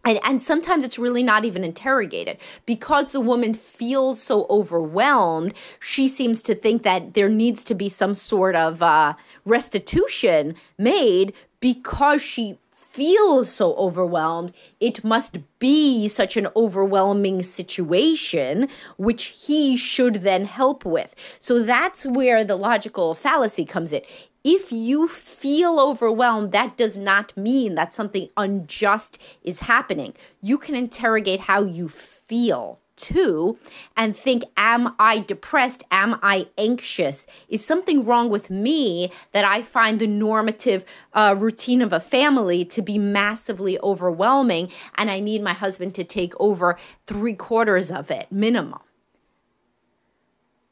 And, 0.04 0.18
and 0.24 0.42
sometimes 0.42 0.84
it's 0.84 0.98
really 0.98 1.22
not 1.22 1.44
even 1.44 1.64
interrogated. 1.64 2.38
Because 2.66 3.12
the 3.12 3.20
woman 3.20 3.54
feels 3.54 4.22
so 4.22 4.46
overwhelmed 4.50 5.54
she 5.80 6.08
seems 6.08 6.42
to 6.42 6.54
think 6.54 6.82
that 6.82 7.14
there 7.14 7.28
needs 7.28 7.64
to 7.64 7.74
be 7.74 7.88
some 7.88 8.14
sort 8.14 8.56
of 8.56 8.82
uh, 8.82 9.14
restitution 9.44 10.54
made. 10.78 11.32
Because 11.60 12.22
she 12.22 12.58
feels 12.92 13.50
so 13.50 13.74
overwhelmed 13.76 14.52
it 14.78 15.02
must 15.02 15.38
be 15.58 16.06
such 16.08 16.36
an 16.36 16.46
overwhelming 16.54 17.42
situation 17.42 18.68
which 18.98 19.24
he 19.24 19.78
should 19.78 20.16
then 20.16 20.44
help 20.44 20.84
with. 20.84 21.14
So 21.40 21.62
that's 21.62 22.04
where 22.04 22.44
the 22.44 22.56
logical 22.56 23.14
fallacy 23.14 23.64
comes 23.64 23.92
in 23.92 24.02
if 24.44 24.72
you 24.72 25.08
feel 25.08 25.78
overwhelmed, 25.78 26.52
that 26.52 26.76
does 26.76 26.98
not 26.98 27.36
mean 27.36 27.74
that 27.76 27.94
something 27.94 28.28
unjust 28.36 29.18
is 29.42 29.60
happening. 29.60 30.14
You 30.40 30.58
can 30.58 30.74
interrogate 30.74 31.40
how 31.40 31.62
you 31.62 31.88
feel 31.88 32.80
too 32.96 33.58
and 33.96 34.16
think, 34.16 34.42
Am 34.56 34.94
I 34.98 35.20
depressed? 35.20 35.84
Am 35.90 36.18
I 36.22 36.48
anxious? 36.58 37.26
Is 37.48 37.64
something 37.64 38.04
wrong 38.04 38.30
with 38.30 38.50
me 38.50 39.12
that 39.32 39.44
I 39.44 39.62
find 39.62 39.98
the 39.98 40.06
normative 40.06 40.84
uh, 41.12 41.34
routine 41.38 41.82
of 41.82 41.92
a 41.92 42.00
family 42.00 42.64
to 42.66 42.82
be 42.82 42.98
massively 42.98 43.78
overwhelming 43.80 44.70
and 44.96 45.10
I 45.10 45.20
need 45.20 45.42
my 45.42 45.52
husband 45.52 45.94
to 45.96 46.04
take 46.04 46.32
over 46.40 46.78
three 47.06 47.34
quarters 47.34 47.90
of 47.90 48.10
it 48.10 48.30
minimum? 48.30 48.80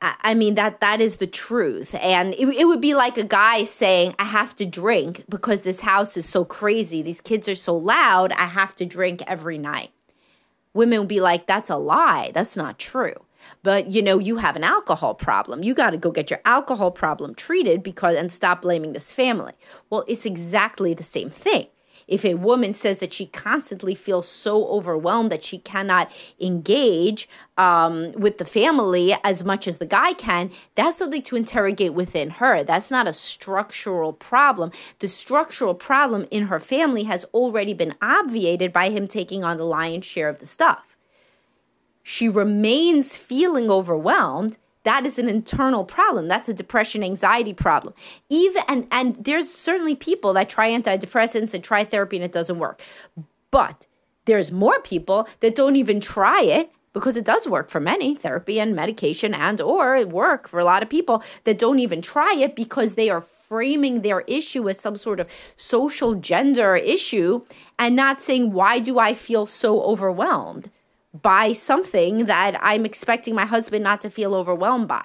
I 0.02 0.32
mean 0.32 0.54
that 0.54 0.80
that 0.80 1.00
is 1.00 1.16
the 1.16 1.26
truth, 1.26 1.94
and 1.94 2.32
it, 2.34 2.48
it 2.48 2.64
would 2.64 2.80
be 2.80 2.94
like 2.94 3.18
a 3.18 3.24
guy 3.24 3.64
saying, 3.64 4.14
"I 4.18 4.24
have 4.24 4.56
to 4.56 4.64
drink 4.64 5.24
because 5.28 5.60
this 5.60 5.80
house 5.80 6.16
is 6.16 6.26
so 6.26 6.44
crazy. 6.44 7.02
These 7.02 7.20
kids 7.20 7.48
are 7.48 7.54
so 7.54 7.76
loud. 7.76 8.32
I 8.32 8.46
have 8.46 8.74
to 8.76 8.86
drink 8.86 9.22
every 9.26 9.58
night." 9.58 9.90
Women 10.72 11.00
would 11.00 11.08
be 11.08 11.20
like, 11.20 11.46
"That's 11.46 11.68
a 11.68 11.76
lie. 11.76 12.30
That's 12.32 12.56
not 12.56 12.78
true." 12.78 13.26
But 13.62 13.90
you 13.90 14.00
know, 14.00 14.18
you 14.18 14.36
have 14.36 14.56
an 14.56 14.64
alcohol 14.64 15.14
problem. 15.14 15.62
You 15.62 15.74
got 15.74 15.90
to 15.90 15.98
go 15.98 16.10
get 16.10 16.30
your 16.30 16.40
alcohol 16.46 16.90
problem 16.90 17.34
treated 17.34 17.82
because 17.82 18.16
and 18.16 18.32
stop 18.32 18.62
blaming 18.62 18.94
this 18.94 19.12
family. 19.12 19.52
Well, 19.90 20.04
it's 20.08 20.24
exactly 20.24 20.94
the 20.94 21.02
same 21.02 21.30
thing 21.30 21.66
if 22.06 22.24
a 22.24 22.34
woman 22.34 22.72
says 22.72 22.98
that 22.98 23.14
she 23.14 23.26
constantly 23.26 23.94
feels 23.94 24.28
so 24.28 24.66
overwhelmed 24.68 25.30
that 25.32 25.44
she 25.44 25.58
cannot 25.58 26.10
engage 26.40 27.28
um, 27.58 28.12
with 28.12 28.38
the 28.38 28.44
family 28.44 29.16
as 29.24 29.44
much 29.44 29.68
as 29.68 29.78
the 29.78 29.86
guy 29.86 30.12
can, 30.12 30.50
that's 30.74 30.98
something 30.98 31.22
to 31.22 31.36
interrogate 31.36 31.94
within 31.94 32.30
her. 32.30 32.62
That's 32.62 32.90
not 32.90 33.06
a 33.06 33.12
structural 33.12 34.12
problem. 34.12 34.72
The 34.98 35.08
structural 35.08 35.74
problem 35.74 36.26
in 36.30 36.46
her 36.46 36.60
family 36.60 37.04
has 37.04 37.24
already 37.34 37.74
been 37.74 37.94
obviated 38.00 38.72
by 38.72 38.90
him 38.90 39.08
taking 39.08 39.44
on 39.44 39.56
the 39.56 39.64
lion's 39.64 40.06
share 40.06 40.28
of 40.28 40.38
the 40.38 40.46
stuff. 40.46 40.96
She 42.02 42.28
remains 42.28 43.16
feeling 43.16 43.70
overwhelmed 43.70 44.58
that 44.84 45.04
is 45.04 45.18
an 45.18 45.28
internal 45.28 45.84
problem. 45.84 46.28
That's 46.28 46.48
a 46.48 46.54
depression 46.54 47.02
anxiety 47.02 47.52
problem. 47.52 47.94
Even 48.28 48.62
and 48.68 48.86
and 48.90 49.16
there's 49.16 49.52
certainly 49.52 49.94
people 49.94 50.32
that 50.34 50.48
try 50.48 50.70
antidepressants 50.70 51.54
and 51.54 51.62
try 51.62 51.84
therapy 51.84 52.16
and 52.16 52.24
it 52.24 52.32
doesn't 52.32 52.58
work. 52.58 52.80
But 53.50 53.86
there's 54.24 54.52
more 54.52 54.80
people 54.80 55.28
that 55.40 55.54
don't 55.54 55.76
even 55.76 56.00
try 56.00 56.42
it 56.42 56.70
because 56.92 57.16
it 57.16 57.24
does 57.24 57.46
work 57.46 57.70
for 57.70 57.80
many 57.80 58.14
therapy 58.14 58.60
and 58.60 58.74
medication 58.74 59.34
and 59.34 59.60
or 59.60 60.04
work 60.06 60.48
for 60.48 60.58
a 60.58 60.64
lot 60.64 60.82
of 60.82 60.88
people 60.88 61.22
that 61.44 61.58
don't 61.58 61.78
even 61.78 62.02
try 62.02 62.34
it 62.34 62.56
because 62.56 62.94
they 62.94 63.10
are 63.10 63.24
framing 63.48 64.02
their 64.02 64.20
issue 64.22 64.68
as 64.68 64.78
some 64.78 64.96
sort 64.96 65.20
of 65.20 65.28
social 65.56 66.14
gender 66.14 66.76
issue 66.76 67.42
and 67.78 67.96
not 67.96 68.22
saying 68.22 68.52
why 68.52 68.78
do 68.78 68.98
i 68.98 69.12
feel 69.12 69.44
so 69.44 69.82
overwhelmed 69.82 70.70
by 71.12 71.52
something 71.52 72.26
that 72.26 72.58
I'm 72.60 72.84
expecting 72.84 73.34
my 73.34 73.46
husband 73.46 73.84
not 73.84 74.00
to 74.02 74.10
feel 74.10 74.34
overwhelmed 74.34 74.88
by. 74.88 75.04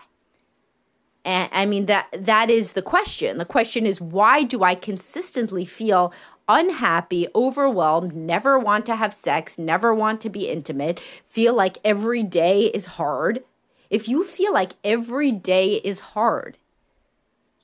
And 1.24 1.50
I 1.52 1.66
mean 1.66 1.88
that 1.88 2.08
that 2.18 2.52
is 2.52 2.74
the 2.74 2.84
question. 2.84 3.40
The 3.40 3.46
question 3.46 3.86
is 3.86 4.00
why 4.00 4.44
do 4.44 4.64
I 4.64 4.76
consistently 4.76 5.66
feel 5.66 6.14
unhappy, 6.48 7.28
overwhelmed, 7.34 8.16
never 8.16 8.60
want 8.60 8.86
to 8.86 8.96
have 8.96 9.14
sex, 9.14 9.58
never 9.58 9.94
want 9.94 10.22
to 10.22 10.30
be 10.30 10.48
intimate, 10.48 11.02
feel 11.28 11.54
like 11.56 11.80
every 11.84 12.22
day 12.22 12.66
is 12.66 12.86
hard? 12.86 13.44
If 13.90 14.08
you 14.08 14.24
feel 14.24 14.54
like 14.54 14.74
every 14.84 15.32
day 15.32 15.76
is 15.76 16.00
hard, 16.00 16.58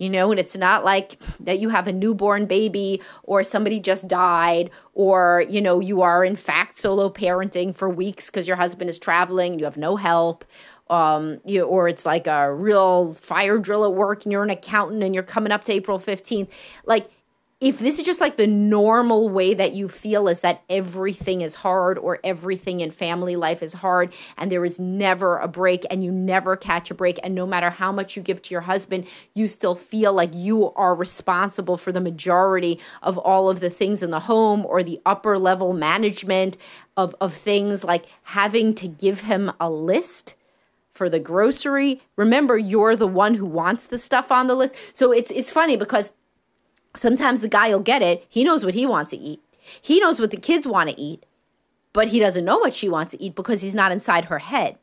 you 0.02 0.10
know, 0.10 0.32
and 0.32 0.40
it's 0.40 0.58
not 0.58 0.84
like 0.84 1.22
that 1.40 1.60
you 1.60 1.70
have 1.70 1.88
a 1.88 1.94
newborn 1.94 2.48
baby 2.48 3.00
or 3.22 3.44
somebody 3.44 3.80
just 3.80 4.08
died 4.08 4.72
or, 4.96 5.46
you 5.48 5.62
know, 5.62 5.80
you 5.80 6.02
are 6.02 6.26
in 6.26 6.36
fact 6.36 6.80
solo 6.80 7.08
parenting 7.08 7.76
for 7.76 7.88
weeks 7.88 8.26
because 8.26 8.48
your 8.48 8.58
husband 8.58 8.90
is 8.90 8.98
traveling, 8.98 9.60
you 9.60 9.66
have 9.66 9.78
no 9.78 9.98
help. 9.98 10.44
Um, 10.90 11.40
you, 11.46 11.62
or 11.62 11.88
it's 11.88 12.04
like 12.04 12.26
a 12.26 12.52
real 12.52 13.14
fire 13.14 13.60
drill 13.60 13.86
at 13.86 13.94
work 13.94 14.24
and 14.24 14.32
you're 14.32 14.44
an 14.44 14.50
accountant 14.50 15.04
and 15.04 15.14
you're 15.14 15.24
coming 15.24 15.52
up 15.52 15.64
to 15.66 15.72
April 15.72 16.00
15th. 16.00 16.50
Like, 16.84 17.10
if 17.62 17.80
this 17.80 18.00
is 18.00 18.06
just 18.06 18.20
like 18.20 18.36
the 18.36 18.48
normal 18.48 19.30
way 19.30 19.54
that 19.54 19.74
you 19.74 19.88
feel 19.88 20.28
is 20.28 20.40
that 20.42 20.64
everything 20.70 21.42
is 21.42 21.56
hard 21.56 21.98
or 21.98 22.20
everything 22.24 22.82
in 22.82 22.92
family 22.92 23.36
life 23.36 23.64
is 23.64 23.74
hard 23.74 24.12
and 24.38 24.52
there 24.52 24.66
is 24.66 24.80
never 24.80 25.38
a 25.38 25.48
break 25.48 25.86
and 25.90 26.04
you 26.04 26.12
never 26.12 26.58
catch 26.58 26.92
a 26.92 26.94
break 26.94 27.20
and 27.24 27.34
no 27.36 27.46
matter 27.46 27.70
how 27.70 27.92
much 27.92 28.18
you 28.18 28.24
give 28.24 28.42
to 28.42 28.52
your 28.52 28.62
husband 28.62 29.06
you 29.36 29.48
still 29.48 29.76
feel 29.76 30.12
like 30.12 30.34
you 30.34 30.72
are 30.74 30.96
responsible 30.96 31.78
for 31.78 31.92
the 31.92 32.02
majority 32.02 32.80
of 33.02 33.18
all 33.18 33.50
of 33.50 33.60
the 33.60 33.70
things 33.70 34.02
in 34.04 34.10
the 34.10 34.22
home 34.22 34.66
or 34.66 34.84
the 34.84 35.00
upper 35.06 35.38
level 35.38 35.72
management 35.74 36.58
of 36.98 37.16
of 37.22 37.34
things. 37.34 37.84
Like 37.84 38.06
having 38.24 38.74
to 38.76 38.88
give 38.88 39.22
him 39.22 39.52
a 39.60 39.70
list 39.70 40.36
for 40.94 41.10
the 41.10 41.20
grocery. 41.20 42.02
Remember 42.16 42.58
you're 42.58 42.96
the 42.96 43.08
one 43.08 43.36
who 43.36 43.46
wants 43.46 43.86
the 43.86 43.98
stuff 43.98 44.32
on 44.32 44.48
the 44.48 44.56
list. 44.56 44.76
So 44.94 45.12
it's 45.12 45.32
it's 45.32 45.52
funny 45.52 45.78
because 45.78 46.12
Sometimes 46.96 47.42
the 47.42 47.48
guy 47.48 47.70
will 47.70 47.80
get 47.80 48.02
it. 48.02 48.26
He 48.30 48.44
knows 48.44 48.66
what 48.66 48.74
he 48.74 48.86
wants 48.86 49.12
to 49.12 49.18
eat. 49.18 49.42
He 49.82 50.00
knows 50.00 50.20
what 50.20 50.32
the 50.32 50.38
kids 50.38 50.68
want 50.68 50.90
to 50.90 51.00
eat 51.00 51.26
but 51.94 52.10
he 52.10 52.20
doesn't 52.20 52.46
know 52.46 52.58
what 52.58 52.76
she 52.76 52.90
wants 52.90 53.12
to 53.12 53.22
eat 53.22 53.36
because 53.36 53.62
he's 53.62 53.76
not 53.76 53.92
inside 53.92 54.26
her 54.26 54.40
head. 54.40 54.78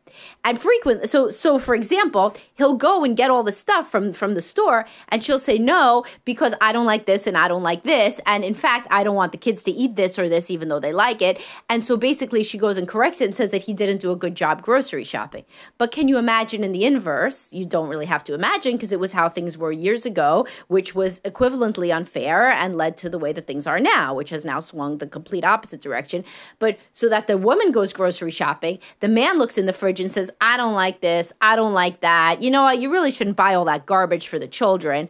And 0.45 0.61
frequently, 0.61 1.07
so 1.07 1.31
so 1.31 1.59
for 1.59 1.75
example, 1.75 2.35
he'll 2.55 2.77
go 2.77 3.05
and 3.05 3.17
get 3.17 3.31
all 3.31 3.43
the 3.43 3.53
stuff 3.53 3.91
from 3.91 4.13
from 4.13 4.35
the 4.35 4.43
store, 4.43 4.87
and 5.09 5.23
she'll 5.23 5.39
say 5.39 5.59
no 5.59 6.05
because 6.25 6.55
I 6.61 6.73
don't 6.73 6.87
like 6.87 7.07
this 7.07 7.27
and 7.27 7.37
I 7.37 7.49
don't 7.49 7.63
like 7.63 7.85
this, 7.85 8.21
and 8.27 8.45
in 8.45 8.55
fact, 8.55 8.87
I 8.91 9.05
don't 9.05 9.17
want 9.17 9.33
the 9.33 9.39
kids 9.39 9.63
to 9.65 9.71
eat 9.71 9.97
this 9.97 10.19
or 10.19 10.29
this 10.29 10.51
even 10.51 10.69
though 10.69 10.81
they 10.81 10.93
like 10.93 11.23
it. 11.23 11.41
And 11.69 11.85
so 11.85 11.97
basically, 11.97 12.43
she 12.45 12.59
goes 12.59 12.79
and 12.79 12.89
corrects 12.89 13.21
it 13.21 13.27
and 13.27 13.37
says 13.37 13.51
that 13.51 13.63
he 13.63 13.75
didn't 13.75 14.01
do 14.01 14.13
a 14.13 14.17
good 14.17 14.35
job 14.35 14.63
grocery 14.63 15.05
shopping. 15.05 15.45
But 15.77 15.93
can 15.93 16.09
you 16.09 16.19
imagine 16.19 16.65
in 16.65 16.73
the 16.73 16.85
inverse? 16.85 17.53
You 17.53 17.67
don't 17.67 17.89
really 17.89 18.07
have 18.07 18.25
to 18.25 18.35
imagine 18.35 18.73
because 18.73 18.93
it 18.93 19.01
was 19.01 19.13
how 19.13 19.29
things 19.29 19.59
were 19.59 19.73
years 19.73 20.07
ago, 20.07 20.47
which 20.69 20.95
was 20.95 21.21
equivalently 21.21 21.95
unfair 21.95 22.51
and 22.51 22.77
led 22.77 22.97
to 22.99 23.09
the 23.09 23.19
way 23.19 23.33
that 23.33 23.47
things 23.47 23.67
are 23.67 23.81
now, 23.81 24.15
which 24.15 24.31
has 24.31 24.45
now 24.45 24.61
swung 24.61 24.99
the 24.99 25.07
complete 25.07 25.45
opposite 25.45 25.81
direction. 25.81 26.25
But 26.59 26.79
so 26.93 27.09
that 27.09 27.27
the 27.27 27.39
woman 27.39 27.73
goes 27.73 27.93
grocery 27.93 28.31
shopping. 28.31 28.79
The 29.01 29.09
man 29.09 29.39
looks 29.39 29.59
in 29.59 29.67
the 29.67 29.73
fridge 29.73 29.98
and 30.01 30.13
says, 30.13 30.31
I 30.41 30.57
don't 30.57 30.75
like 30.75 31.01
this. 31.01 31.33
I 31.41 31.57
don't 31.57 31.73
like 31.73 32.01
that. 32.01 32.43
You 32.43 32.51
know 32.51 32.63
what? 32.63 32.81
You 32.81 32.91
really 32.91 33.11
shouldn't 33.11 33.37
buy 33.37 33.55
all 33.55 33.65
that 33.67 33.87
garbage 33.87 34.29
for 34.29 34.39
the 34.39 34.49
children. 34.49 35.09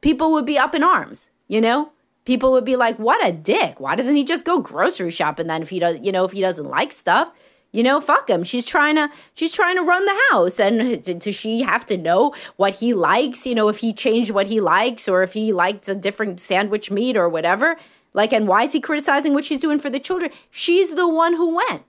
People 0.00 0.32
would 0.32 0.46
be 0.46 0.58
up 0.58 0.74
in 0.74 0.82
arms, 0.82 1.30
you 1.48 1.60
know? 1.60 1.92
People 2.24 2.52
would 2.52 2.64
be 2.64 2.76
like, 2.76 2.98
what 2.98 3.26
a 3.26 3.32
dick. 3.32 3.80
Why 3.80 3.96
doesn't 3.96 4.14
he 4.14 4.24
just 4.24 4.44
go 4.44 4.60
grocery 4.60 5.10
shopping 5.10 5.46
then 5.46 5.62
if 5.62 5.70
he 5.70 5.78
does, 5.78 5.98
you 6.02 6.12
know, 6.12 6.24
if 6.24 6.32
he 6.32 6.40
doesn't 6.40 6.68
like 6.68 6.92
stuff? 6.92 7.32
You 7.72 7.82
know, 7.82 8.00
fuck 8.00 8.28
him. 8.28 8.42
She's 8.42 8.64
trying 8.64 8.96
to 8.96 9.10
she's 9.34 9.52
trying 9.52 9.76
to 9.76 9.82
run 9.82 10.04
the 10.04 10.22
house 10.30 10.58
and 10.58 11.02
does 11.20 11.36
she 11.36 11.62
have 11.62 11.86
to 11.86 11.96
know 11.96 12.34
what 12.56 12.74
he 12.74 12.94
likes, 12.94 13.46
you 13.46 13.54
know, 13.54 13.68
if 13.68 13.78
he 13.78 13.92
changed 13.92 14.32
what 14.32 14.48
he 14.48 14.60
likes 14.60 15.08
or 15.08 15.22
if 15.22 15.34
he 15.34 15.52
liked 15.52 15.88
a 15.88 15.94
different 15.94 16.40
sandwich 16.40 16.90
meat 16.90 17.16
or 17.16 17.28
whatever? 17.28 17.76
Like, 18.12 18.32
and 18.32 18.48
why 18.48 18.64
is 18.64 18.72
he 18.72 18.80
criticizing 18.80 19.34
what 19.34 19.44
she's 19.44 19.60
doing 19.60 19.78
for 19.78 19.88
the 19.88 20.00
children? 20.00 20.32
She's 20.50 20.94
the 20.94 21.08
one 21.08 21.34
who 21.34 21.54
went. 21.54 21.82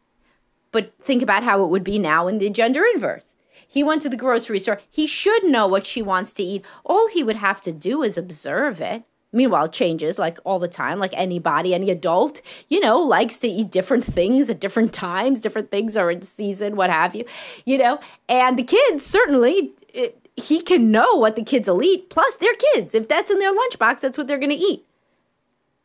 But 0.71 0.93
think 1.03 1.21
about 1.21 1.43
how 1.43 1.63
it 1.63 1.69
would 1.69 1.83
be 1.83 1.99
now 1.99 2.27
in 2.27 2.39
the 2.39 2.49
gender 2.49 2.83
inverse. 2.93 3.35
He 3.67 3.83
went 3.83 4.01
to 4.01 4.09
the 4.09 4.17
grocery 4.17 4.59
store. 4.59 4.81
He 4.89 5.07
should 5.07 5.45
know 5.45 5.67
what 5.67 5.85
she 5.85 6.01
wants 6.01 6.33
to 6.33 6.43
eat. 6.43 6.65
All 6.85 7.07
he 7.07 7.23
would 7.23 7.37
have 7.37 7.61
to 7.61 7.71
do 7.71 8.03
is 8.03 8.17
observe 8.17 8.81
it. 8.81 9.03
Meanwhile, 9.33 9.69
changes 9.69 10.19
like 10.19 10.39
all 10.43 10.59
the 10.59 10.67
time, 10.67 10.99
like 10.99 11.13
anybody, 11.13 11.73
any 11.73 11.89
adult, 11.89 12.41
you 12.67 12.81
know, 12.81 12.99
likes 12.99 13.39
to 13.39 13.47
eat 13.47 13.71
different 13.71 14.03
things 14.03 14.49
at 14.49 14.59
different 14.59 14.91
times. 15.07 15.39
Different 15.39 15.71
things 15.71 15.95
are 15.95 16.11
in 16.11 16.21
season, 16.21 16.75
what 16.75 16.89
have 16.89 17.15
you, 17.15 17.23
you 17.63 17.77
know. 17.77 17.99
And 18.27 18.59
the 18.59 18.63
kids 18.63 19.05
certainly, 19.05 19.71
it, 19.93 20.17
he 20.35 20.61
can 20.61 20.91
know 20.91 21.15
what 21.15 21.37
the 21.37 21.43
kids 21.43 21.69
will 21.69 21.81
eat. 21.81 22.09
Plus, 22.09 22.35
they're 22.37 22.53
kids. 22.73 22.93
If 22.93 23.07
that's 23.07 23.31
in 23.31 23.39
their 23.39 23.53
lunchbox, 23.53 24.01
that's 24.01 24.17
what 24.17 24.27
they're 24.27 24.37
going 24.37 24.49
to 24.49 24.55
eat. 24.55 24.85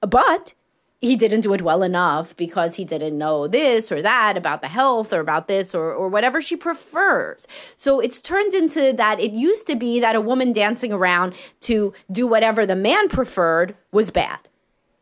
But 0.01 0.55
he 1.01 1.15
didn't 1.17 1.43
do 1.43 1.53
it 1.53 1.63
well 1.63 1.83
enough 1.83 2.35
because 2.37 2.77
he 2.77 2.85
didn't 2.85 3.19
know 3.19 3.47
this 3.47 3.93
or 3.93 4.01
that 4.01 4.37
about 4.37 4.63
the 4.63 4.69
health 4.69 5.13
or 5.13 5.21
about 5.21 5.47
this 5.47 5.75
or, 5.75 5.93
or 5.93 6.09
whatever 6.09 6.41
she 6.41 6.57
prefers. 6.57 7.47
So 7.77 8.01
it's 8.01 8.21
turned 8.21 8.55
into 8.55 8.93
that 8.95 9.21
it 9.21 9.33
used 9.33 9.67
to 9.67 9.77
be 9.77 10.01
that 10.01 10.17
a 10.17 10.21
woman 10.21 10.53
dancing 10.53 10.93
around 10.93 11.35
to 11.63 11.93
do 12.11 12.27
whatever 12.27 12.65
the 12.65 12.77
man 12.77 13.09
preferred 13.09 13.77
was 13.93 14.11
bad. 14.11 14.39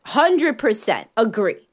100% 0.07 1.07
agree. 1.17 1.64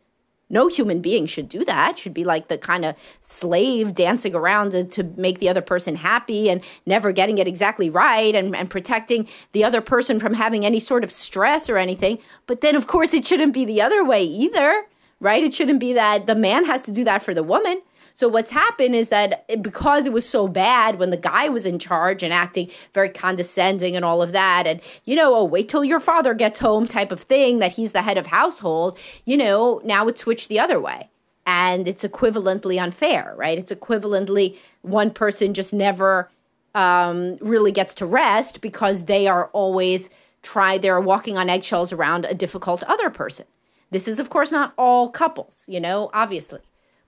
No 0.51 0.67
human 0.67 1.01
being 1.01 1.25
should 1.25 1.49
do 1.49 1.65
that. 1.65 1.97
Should 1.97 2.13
be 2.13 2.25
like 2.25 2.49
the 2.49 2.57
kind 2.57 2.85
of 2.85 2.95
slave 3.21 3.95
dancing 3.95 4.35
around 4.35 4.71
to, 4.71 4.83
to, 4.83 5.03
make 5.15 5.39
the 5.39 5.49
other 5.49 5.61
person 5.61 5.95
happy 5.95 6.49
and 6.49 6.61
never 6.85 7.11
getting 7.11 7.37
it 7.37 7.47
exactly 7.47 7.89
right 7.89 8.35
and, 8.35 8.55
and 8.55 8.69
protecting 8.69 9.27
the 9.53 9.63
other 9.63 9.81
person 9.81 10.19
from 10.19 10.33
having 10.33 10.65
any 10.65 10.79
sort 10.79 11.03
of 11.03 11.11
stress 11.11 11.69
or 11.69 11.77
anything. 11.77 12.19
But 12.47 12.61
then, 12.61 12.75
of 12.75 12.85
course, 12.85 13.13
it 13.13 13.25
shouldn't 13.25 13.53
be 13.53 13.65
the 13.65 13.81
other 13.81 14.03
way 14.03 14.23
either, 14.23 14.85
right? 15.19 15.43
It 15.43 15.53
shouldn't 15.53 15.79
be 15.79 15.93
that 15.93 16.27
the 16.27 16.35
man 16.35 16.65
has 16.65 16.81
to 16.83 16.91
do 16.91 17.03
that 17.05 17.21
for 17.21 17.33
the 17.33 17.43
woman. 17.43 17.81
So 18.13 18.27
what's 18.27 18.51
happened 18.51 18.95
is 18.95 19.09
that 19.09 19.45
because 19.61 20.05
it 20.05 20.13
was 20.13 20.27
so 20.27 20.47
bad 20.47 20.99
when 20.99 21.09
the 21.09 21.17
guy 21.17 21.49
was 21.49 21.65
in 21.65 21.79
charge 21.79 22.23
and 22.23 22.33
acting 22.33 22.69
very 22.93 23.09
condescending 23.09 23.95
and 23.95 24.05
all 24.05 24.21
of 24.21 24.31
that, 24.31 24.67
and 24.67 24.81
you 25.05 25.15
know, 25.15 25.35
oh, 25.35 25.43
wait 25.43 25.69
till 25.69 25.83
your 25.83 25.99
father 25.99 26.33
gets 26.33 26.59
home 26.59 26.87
type 26.87 27.11
of 27.11 27.21
thing 27.21 27.59
that 27.59 27.73
he's 27.73 27.91
the 27.91 28.01
head 28.01 28.17
of 28.17 28.27
household, 28.27 28.97
you 29.25 29.37
know, 29.37 29.81
now 29.83 30.07
it's 30.07 30.21
switched 30.21 30.49
the 30.49 30.59
other 30.59 30.79
way. 30.79 31.09
And 31.45 31.87
it's 31.87 32.03
equivalently 32.03 32.81
unfair, 32.81 33.33
right? 33.35 33.57
It's 33.57 33.71
equivalently 33.71 34.57
one 34.83 35.09
person 35.09 35.55
just 35.55 35.73
never 35.73 36.29
um, 36.75 37.37
really 37.41 37.71
gets 37.71 37.95
to 37.95 38.05
rest 38.05 38.61
because 38.61 39.05
they 39.05 39.27
are 39.27 39.47
always 39.47 40.07
try 40.43 40.77
they're 40.77 41.01
walking 41.01 41.37
on 41.37 41.49
eggshells 41.49 41.91
around 41.91 42.25
a 42.25 42.33
difficult 42.33 42.83
other 42.83 43.09
person. 43.09 43.45
This 43.89 44.07
is, 44.07 44.19
of 44.19 44.29
course, 44.29 44.51
not 44.51 44.73
all 44.77 45.09
couples, 45.09 45.65
you 45.67 45.79
know, 45.79 46.09
obviously 46.13 46.59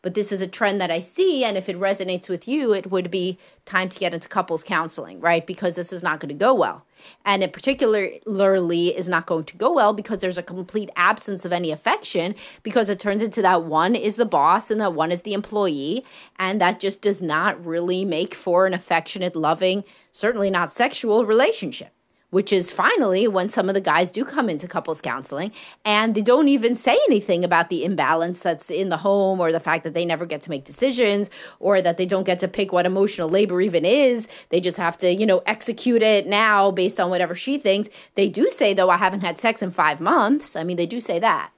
but 0.03 0.13
this 0.13 0.31
is 0.31 0.41
a 0.41 0.48
trend 0.48 0.79
that 0.79 0.91
I 0.91 1.00
see. 1.00 1.43
And 1.43 1.57
if 1.57 1.67
it 1.67 1.79
resonates 1.79 2.29
with 2.29 2.48
you, 2.48 2.74
it 2.74 2.91
would 2.91 3.10
be 3.10 3.39
time 3.65 3.89
to 3.89 3.98
get 3.98 4.13
into 4.13 4.29
couples 4.29 4.63
counseling, 4.63 5.19
right? 5.19 5.48
Because 5.48 5.74
this 5.74 5.91
is 5.91 6.03
not 6.03 6.19
going 6.19 6.29
to 6.29 6.36
go 6.36 6.53
well. 6.53 6.86
And 7.25 7.41
it 7.41 7.53
particularly 7.53 8.95
is 8.95 9.10
not 9.10 9.25
going 9.25 9.45
to 9.45 9.57
go 9.57 9.74
well 9.74 9.93
because 9.93 10.19
there's 10.19 10.38
a 10.38 10.43
complete 10.43 10.91
absence 10.95 11.45
of 11.45 11.51
any 11.51 11.72
affection 11.72 12.36
because 12.62 12.89
it 12.89 13.00
turns 13.00 13.22
into 13.22 13.41
that 13.41 13.63
one 13.63 13.95
is 13.95 14.15
the 14.15 14.25
boss 14.25 14.69
and 14.69 14.79
that 14.81 14.93
one 14.93 15.12
is 15.12 15.24
the 15.24 15.33
employee. 15.33 16.05
And 16.38 16.62
that 16.62 16.79
just 16.79 17.01
does 17.01 17.22
not 17.22 17.65
really 17.65 18.05
make 18.05 18.36
for 18.36 18.65
an 18.65 18.74
affectionate, 18.74 19.36
loving, 19.36 19.86
certainly 20.12 20.51
not 20.51 20.72
sexual 20.74 21.25
relationship 21.25 21.93
which 22.34 22.52
is 22.52 22.72
finally 22.72 23.28
when 23.28 23.48
some 23.48 23.70
of 23.70 23.75
the 23.75 23.82
guys 23.82 24.10
do 24.10 24.25
come 24.25 24.50
into 24.50 24.68
couples 24.68 25.00
counseling 25.00 25.52
and 25.86 26.16
they 26.16 26.22
don't 26.22 26.48
even 26.48 26.75
say 26.75 26.98
anything 27.08 27.44
about 27.44 27.70
the 27.70 27.86
imbalance 27.86 28.40
that's 28.42 28.72
in 28.72 28.90
the 28.90 28.98
home 28.98 29.40
or 29.40 29.52
the 29.52 29.60
fact 29.60 29.84
that 29.84 29.94
they 29.94 30.04
never 30.04 30.25
get 30.25 30.42
to 30.42 30.50
make 30.50 30.63
decisions 30.63 31.30
or 31.60 31.80
that 31.80 31.98
they 31.98 32.08
don't 32.08 32.24
get 32.24 32.40
to 32.40 32.48
pick 32.48 32.74
what 32.74 32.88
emotional 32.88 33.30
labor 33.30 33.62
even 33.62 33.86
is. 33.86 34.28
They 34.50 34.60
just 34.60 34.78
have 34.78 34.98
to, 34.98 35.13
you 35.13 35.28
know, 35.28 35.44
execute 35.46 36.02
it 36.02 36.25
now 36.25 36.72
based 36.72 37.00
on 37.00 37.12
whatever 37.12 37.36
she 37.36 37.60
thinks. 37.60 37.88
They 38.16 38.30
do 38.30 38.50
say, 38.50 38.74
though, 38.74 38.90
I 38.90 38.98
haven't 38.98 39.22
had 39.22 39.40
sex 39.40 39.62
in 39.62 39.70
five 39.70 40.02
months. 40.02 40.56
I 40.56 40.63
mean, 40.63 40.78
they 40.78 40.88
do 40.88 41.00
say 41.00 41.20
that. 41.20 41.52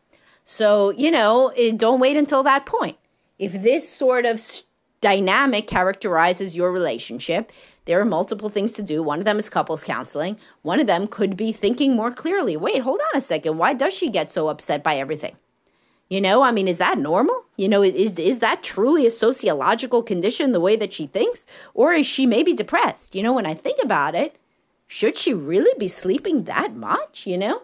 So, 0.44 0.89
you 0.89 1.10
know, 1.10 1.53
don't 1.77 2.01
wait 2.01 2.17
until 2.17 2.44
that 2.44 2.65
point. 2.65 2.98
If 3.39 3.53
this 3.63 3.88
sort 3.88 4.25
of 4.25 4.46
dynamic 5.00 5.67
characterizes 5.67 6.55
your 6.58 6.72
relationship, 6.72 7.51
there 7.85 7.99
are 7.99 8.05
multiple 8.05 8.49
things 8.49 8.71
to 8.73 8.83
do. 8.83 9.03
One 9.03 9.19
of 9.19 9.25
them 9.25 9.39
is 9.39 9.49
couples 9.49 9.83
counseling. 9.83 10.37
One 10.63 10.79
of 10.79 10.87
them 10.87 11.07
could 11.07 11.37
be 11.37 11.51
thinking 11.51 11.95
more 11.95 12.11
clearly. 12.11 12.57
Wait, 12.57 12.81
hold 12.81 12.99
on 12.99 13.17
a 13.17 13.25
second. 13.25 13.57
Why 13.57 13.73
does 13.73 13.93
she 13.93 14.09
get 14.09 14.31
so 14.31 14.49
upset 14.49 14.83
by 14.83 14.97
everything? 14.97 15.35
You 16.09 16.21
know, 16.21 16.43
I 16.43 16.51
mean, 16.51 16.67
is 16.67 16.77
that 16.77 16.99
normal? 16.99 17.45
You 17.57 17.67
know, 17.67 17.81
is 17.81 18.19
is 18.19 18.39
that 18.39 18.61
truly 18.61 19.07
a 19.07 19.11
sociological 19.11 20.03
condition 20.03 20.51
the 20.51 20.59
way 20.59 20.75
that 20.75 20.93
she 20.93 21.07
thinks 21.07 21.45
or 21.73 21.93
is 21.93 22.05
she 22.05 22.25
maybe 22.25 22.53
depressed? 22.53 23.15
You 23.15 23.23
know, 23.23 23.33
when 23.33 23.45
I 23.45 23.55
think 23.55 23.79
about 23.81 24.13
it, 24.13 24.35
should 24.87 25.17
she 25.17 25.33
really 25.33 25.73
be 25.79 25.87
sleeping 25.87 26.43
that 26.43 26.75
much, 26.75 27.25
you 27.25 27.37
know? 27.37 27.63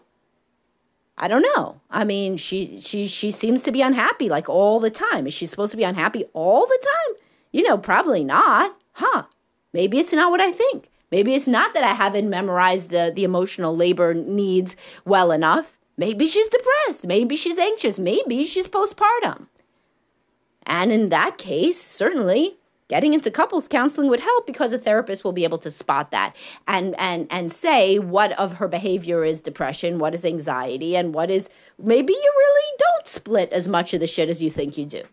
I 1.17 1.27
don't 1.27 1.45
know. 1.55 1.81
I 1.91 2.03
mean, 2.03 2.37
she 2.37 2.81
she 2.81 3.07
she 3.07 3.29
seems 3.29 3.61
to 3.63 3.71
be 3.71 3.83
unhappy 3.83 4.27
like 4.27 4.49
all 4.49 4.79
the 4.79 4.89
time. 4.89 5.27
Is 5.27 5.35
she 5.35 5.45
supposed 5.45 5.71
to 5.71 5.77
be 5.77 5.83
unhappy 5.83 6.25
all 6.33 6.65
the 6.65 6.79
time? 6.81 7.21
You 7.51 7.63
know, 7.63 7.77
probably 7.77 8.23
not. 8.23 8.75
Huh. 8.93 9.25
Maybe 9.73 9.99
it's 9.99 10.13
not 10.13 10.31
what 10.31 10.41
I 10.41 10.51
think. 10.51 10.89
Maybe 11.11 11.35
it's 11.35 11.47
not 11.47 11.73
that 11.73 11.83
I 11.83 11.93
haven't 11.93 12.29
memorized 12.29 12.89
the, 12.89 13.11
the 13.13 13.23
emotional 13.23 13.75
labor 13.75 14.13
needs 14.13 14.75
well 15.05 15.31
enough. 15.31 15.77
Maybe 15.97 16.27
she's 16.27 16.47
depressed. 16.47 17.05
Maybe 17.05 17.35
she's 17.35 17.59
anxious. 17.59 17.99
Maybe 17.99 18.47
she's 18.47 18.67
postpartum. 18.67 19.47
And 20.65 20.91
in 20.91 21.09
that 21.09 21.37
case, 21.37 21.81
certainly 21.81 22.57
getting 22.87 23.13
into 23.13 23.31
couples 23.31 23.67
counseling 23.67 24.09
would 24.09 24.19
help 24.19 24.45
because 24.45 24.73
a 24.73 24.77
therapist 24.77 25.23
will 25.23 25.31
be 25.31 25.43
able 25.43 25.57
to 25.57 25.71
spot 25.71 26.11
that 26.11 26.35
and 26.67 26.93
and 26.99 27.25
and 27.29 27.49
say 27.51 27.97
what 27.97 28.33
of 28.33 28.53
her 28.53 28.67
behavior 28.67 29.23
is 29.23 29.41
depression, 29.41 29.97
what 29.97 30.13
is 30.13 30.25
anxiety, 30.25 30.95
and 30.95 31.13
what 31.13 31.31
is 31.31 31.49
maybe 31.79 32.13
you 32.13 32.33
really 32.37 32.77
don't 32.79 33.07
split 33.07 33.51
as 33.51 33.67
much 33.67 33.93
of 33.93 33.99
the 33.99 34.07
shit 34.07 34.29
as 34.29 34.41
you 34.41 34.49
think 34.49 34.77
you 34.77 34.85
do. 34.85 35.03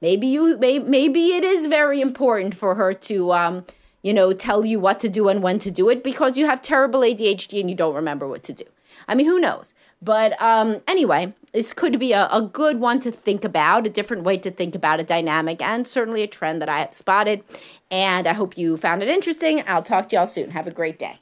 Maybe 0.00 0.26
you 0.26 0.58
may, 0.58 0.78
maybe 0.78 1.34
it 1.34 1.44
is 1.44 1.66
very 1.66 2.00
important 2.00 2.54
for 2.54 2.74
her 2.74 2.92
to 2.92 3.32
um, 3.32 3.64
you 4.06 4.14
know, 4.14 4.32
tell 4.32 4.64
you 4.64 4.78
what 4.78 5.00
to 5.00 5.08
do 5.08 5.28
and 5.28 5.42
when 5.42 5.58
to 5.58 5.68
do 5.68 5.88
it 5.88 6.04
because 6.04 6.38
you 6.38 6.46
have 6.46 6.62
terrible 6.62 7.00
ADHD 7.00 7.58
and 7.58 7.68
you 7.68 7.74
don't 7.74 7.96
remember 7.96 8.28
what 8.28 8.44
to 8.44 8.52
do. 8.52 8.62
I 9.08 9.16
mean, 9.16 9.26
who 9.26 9.40
knows? 9.40 9.74
But 10.00 10.40
um, 10.40 10.80
anyway, 10.86 11.34
this 11.52 11.72
could 11.72 11.98
be 11.98 12.12
a, 12.12 12.28
a 12.30 12.40
good 12.40 12.78
one 12.78 13.00
to 13.00 13.10
think 13.10 13.42
about, 13.42 13.84
a 13.84 13.90
different 13.90 14.22
way 14.22 14.38
to 14.38 14.50
think 14.52 14.76
about 14.76 15.00
a 15.00 15.02
dynamic, 15.02 15.60
and 15.60 15.88
certainly 15.88 16.22
a 16.22 16.28
trend 16.28 16.62
that 16.62 16.68
I 16.68 16.78
have 16.82 16.94
spotted. 16.94 17.42
And 17.90 18.28
I 18.28 18.32
hope 18.32 18.56
you 18.56 18.76
found 18.76 19.02
it 19.02 19.08
interesting. 19.08 19.64
I'll 19.66 19.82
talk 19.82 20.08
to 20.10 20.16
y'all 20.16 20.28
soon. 20.28 20.52
Have 20.52 20.68
a 20.68 20.70
great 20.70 21.00
day. 21.00 21.18